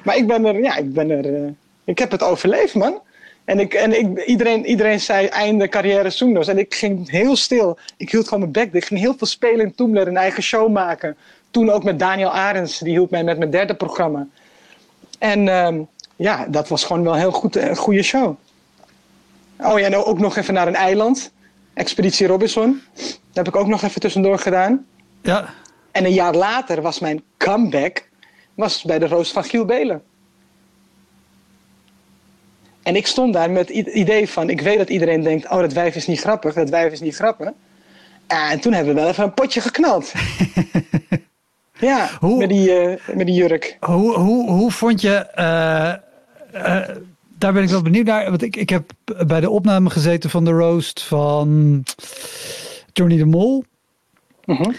[0.04, 1.36] maar ik ben er, ja, ik ben er.
[1.36, 1.50] eh,
[1.84, 3.02] ik heb het overleefd, man.
[3.46, 6.48] En, ik, en ik, iedereen, iedereen zei einde carrière Soendos.
[6.48, 7.78] En ik ging heel stil.
[7.98, 8.74] Ik hield gewoon mijn bek.
[8.74, 11.18] Ik ging heel veel spelen in Toemler, een eigen show maken.
[11.52, 14.28] Toen ook met Daniel Arends, die hielp mij met mijn derde programma.
[15.20, 15.82] En ehm,
[16.16, 18.36] ja, dat was gewoon wel heel goed, een goede show.
[19.58, 21.32] Oh ja, en ook nog even naar een eiland.
[21.74, 22.82] Expeditie Robinson.
[23.34, 24.86] Dat heb ik ook nog even tussendoor gedaan.
[25.22, 25.54] ja.
[25.92, 28.10] En een jaar later was mijn comeback
[28.56, 30.02] was bij de Roos van Giel Belen.
[32.84, 35.74] En ik stond daar met het idee van, ik weet dat iedereen denkt, oh dat
[35.74, 37.50] wijf is niet grappig, dat wijf is niet grappig.
[38.28, 40.12] En toen hebben we wel even een potje geknald.
[41.80, 43.78] ja, Hoe- met, die, eh, met die jurk.
[43.80, 45.90] Hoe, hoe, hoe vond je, eh,
[46.52, 46.90] eh,
[47.38, 48.92] daar ben ik wel benieuwd naar, want ik, ik heb
[49.28, 51.84] bij de opname gezeten van de roast van
[52.94, 53.64] Johnny de Mol.
[54.46, 54.72] Mhm.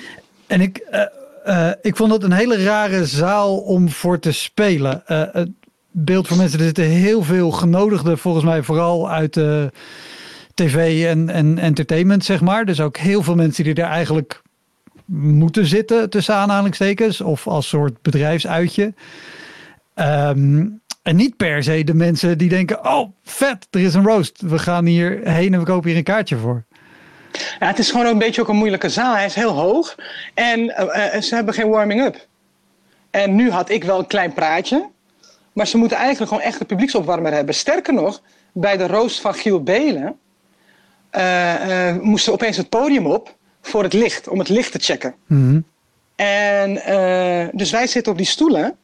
[0.47, 1.03] En ik, eh,
[1.45, 5.07] eh, ik vond het een hele rare zaal om voor te spelen.
[5.07, 5.51] Eh, het
[5.91, 9.71] beeld voor mensen, er zitten heel veel genodigden, volgens mij vooral uit de
[10.55, 12.65] tv en, en entertainment, zeg maar.
[12.65, 14.43] Dus ook heel veel mensen die er eigenlijk
[15.07, 18.95] moeten zitten, tussen aanhalingstekens, of als soort bedrijfsuitje.
[19.95, 20.67] Ehm,
[21.03, 24.41] en niet per se de mensen die denken, oh vet, er is een roast.
[24.41, 26.65] We gaan hier heen en we kopen hier een kaartje voor.
[27.33, 29.15] Ja, het is gewoon een beetje ook een moeilijke zaal.
[29.15, 29.95] Hij is heel hoog
[30.35, 32.27] en eh, eh, ze hebben geen warming-up.
[33.11, 34.89] En nu had ik wel een klein praatje,
[35.53, 37.55] maar ze moeten eigenlijk gewoon echt een publieksopwarmer hebben.
[37.55, 38.23] Sterker nog,
[38.53, 40.19] bij de roast van Giel Belen
[41.11, 44.79] eh, eh, moesten we opeens het podium op, voor het licht, om het licht te
[44.79, 45.15] checken.
[45.27, 45.61] Mhm.
[46.17, 46.75] En
[47.53, 48.77] dus wij zitten op die stoelen.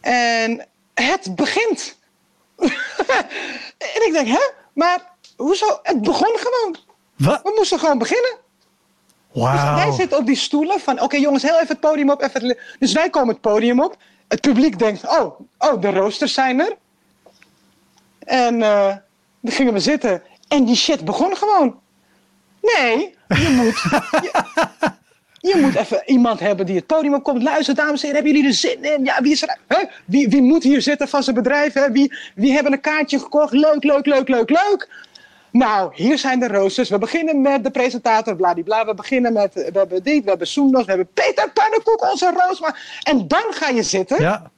[0.00, 1.98] En het begint.
[3.96, 4.50] en ik denk, hè?
[4.74, 5.78] Maar hoezo?
[5.82, 6.76] Het begon gewoon.
[7.24, 7.42] Wat?
[7.42, 8.36] We moesten gewoon beginnen.
[9.32, 9.42] Dus
[9.74, 12.22] wij zitten op die stoelen van, oké jongens, heel even het podium op.
[12.22, 13.96] Even dus wij komen het podium op.
[14.28, 16.76] Het publiek denkt, oh, oh de roosters zijn er.
[18.18, 18.96] En eh
[19.42, 20.22] dan gingen we zitten.
[20.48, 21.80] En die shit begon gewoon.
[22.60, 23.82] Nee, je moet,
[24.22, 24.30] je,
[25.48, 27.42] je moet even iemand hebben die het podium opkomt.
[27.42, 29.04] Luister, dames en heren, hebben jullie er zin in?
[29.04, 29.58] Ja, wie is er?
[29.66, 29.84] Hè?
[30.04, 31.72] Wie, wie moet hier zitten van zijn bedrijf?
[31.72, 31.90] Hè?
[31.90, 33.52] Wie, wie hebben een kaartje gekocht?
[33.52, 34.88] Leuk, leuk, leuk, leuk, leuk.
[35.52, 36.88] Nou, hier zijn de roosters.
[36.88, 38.84] We beginnen met de presentator, bladibla.
[38.84, 42.60] We beginnen met, we hebben dit, we hebben Soendos, we hebben Peter Pannenkoek, onze roos.
[42.60, 43.00] Maar...
[43.02, 44.20] En dan ga je zitten.
[44.20, 44.50] Ja.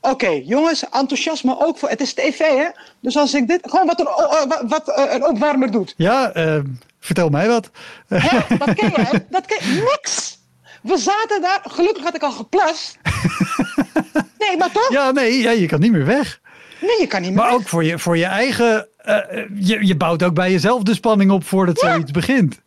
[0.00, 1.88] Oké, jongens, enthousiasme ook voor.
[1.88, 2.68] Het is tv, hè?
[3.00, 3.60] Dus als ik dit.
[3.62, 5.94] Gewoon wat een, wat, eh, een opwarmer doet.
[5.96, 6.58] Ja, eh,
[7.00, 7.70] vertel mij wat.
[8.08, 8.56] Hè?
[8.58, 9.24] Dat ken je?
[9.28, 10.38] Dat ken Niks!
[10.82, 11.60] We zaten daar.
[11.62, 12.98] Gelukkig had ik al geplast.
[14.48, 14.90] Nee, maar toch?
[14.90, 16.40] Ja, nee, ja, je kan niet meer weg.
[16.80, 17.38] Nee, je kan niet meer.
[17.38, 17.60] Maar weg.
[17.60, 18.88] ook voor je, voor je eigen...
[19.04, 21.90] eh, je, je bouwt ook bij jezelf de spanning op voordat Ja.
[21.92, 22.60] zoiets begint.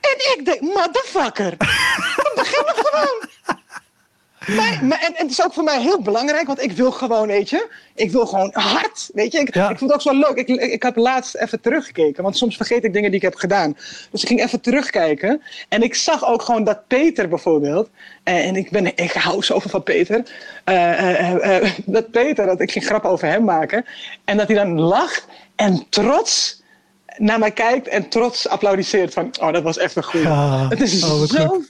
[0.00, 1.54] En ik denk, motherfucker.
[2.16, 3.28] We beginnen gewoon.
[4.56, 7.26] Maar, maar, en, en het is ook voor mij heel belangrijk, want ik wil gewoon,
[7.26, 9.38] weet je, ik wil gewoon hard, weet je.
[9.38, 9.70] Ik, Ja.
[9.70, 10.36] ik vond het ook zo leuk.
[10.36, 13.34] Ik, ik, ik had laatst even teruggekeken, want soms vergeet ik dingen die ik heb
[13.34, 13.76] gedaan.
[14.10, 17.88] Dus ik ging even terugkijken en ik zag ook gewoon dat Peter bijvoorbeeld,
[18.22, 20.22] eh, en ik, ben, ik hou zoveel van Peter,
[20.64, 23.84] eh, eh, dat Peter, dat ik ging grappen over hem maken,
[24.24, 25.26] en dat hij dan lacht
[25.56, 26.62] en trots
[27.16, 30.26] naar mij kijkt en trots applaudisseert van, oh, dat was echt een goeie.
[30.68, 31.60] Het is Oh, zo...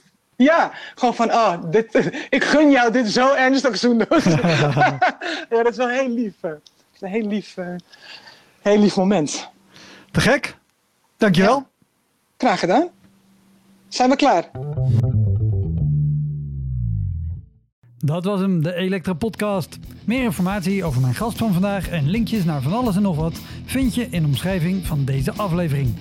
[0.43, 3.97] Ja, gewoon van, oh, dit, ik gun jou dit zo ernstig doen.
[5.49, 6.33] ja, dat is wel heel lief.
[6.41, 6.51] eh.
[6.51, 6.61] Dat
[6.93, 7.75] is een heel lief, eh,
[8.61, 9.49] heel lief moment.
[10.11, 10.57] Te gek.
[11.17, 11.67] Dankjewel.
[12.37, 12.87] Graag gedaan.
[13.87, 14.49] Zijn we klaar?
[17.97, 19.77] Dat was hem, de Elektra Podcast.
[20.05, 23.39] Meer informatie over mijn gast van vandaag en linkjes naar van alles en nog wat
[23.65, 25.95] vind je in de omschrijving van deze aflevering.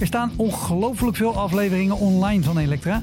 [0.00, 3.02] Er staan ongelooflijk veel afleveringen online van Elektra.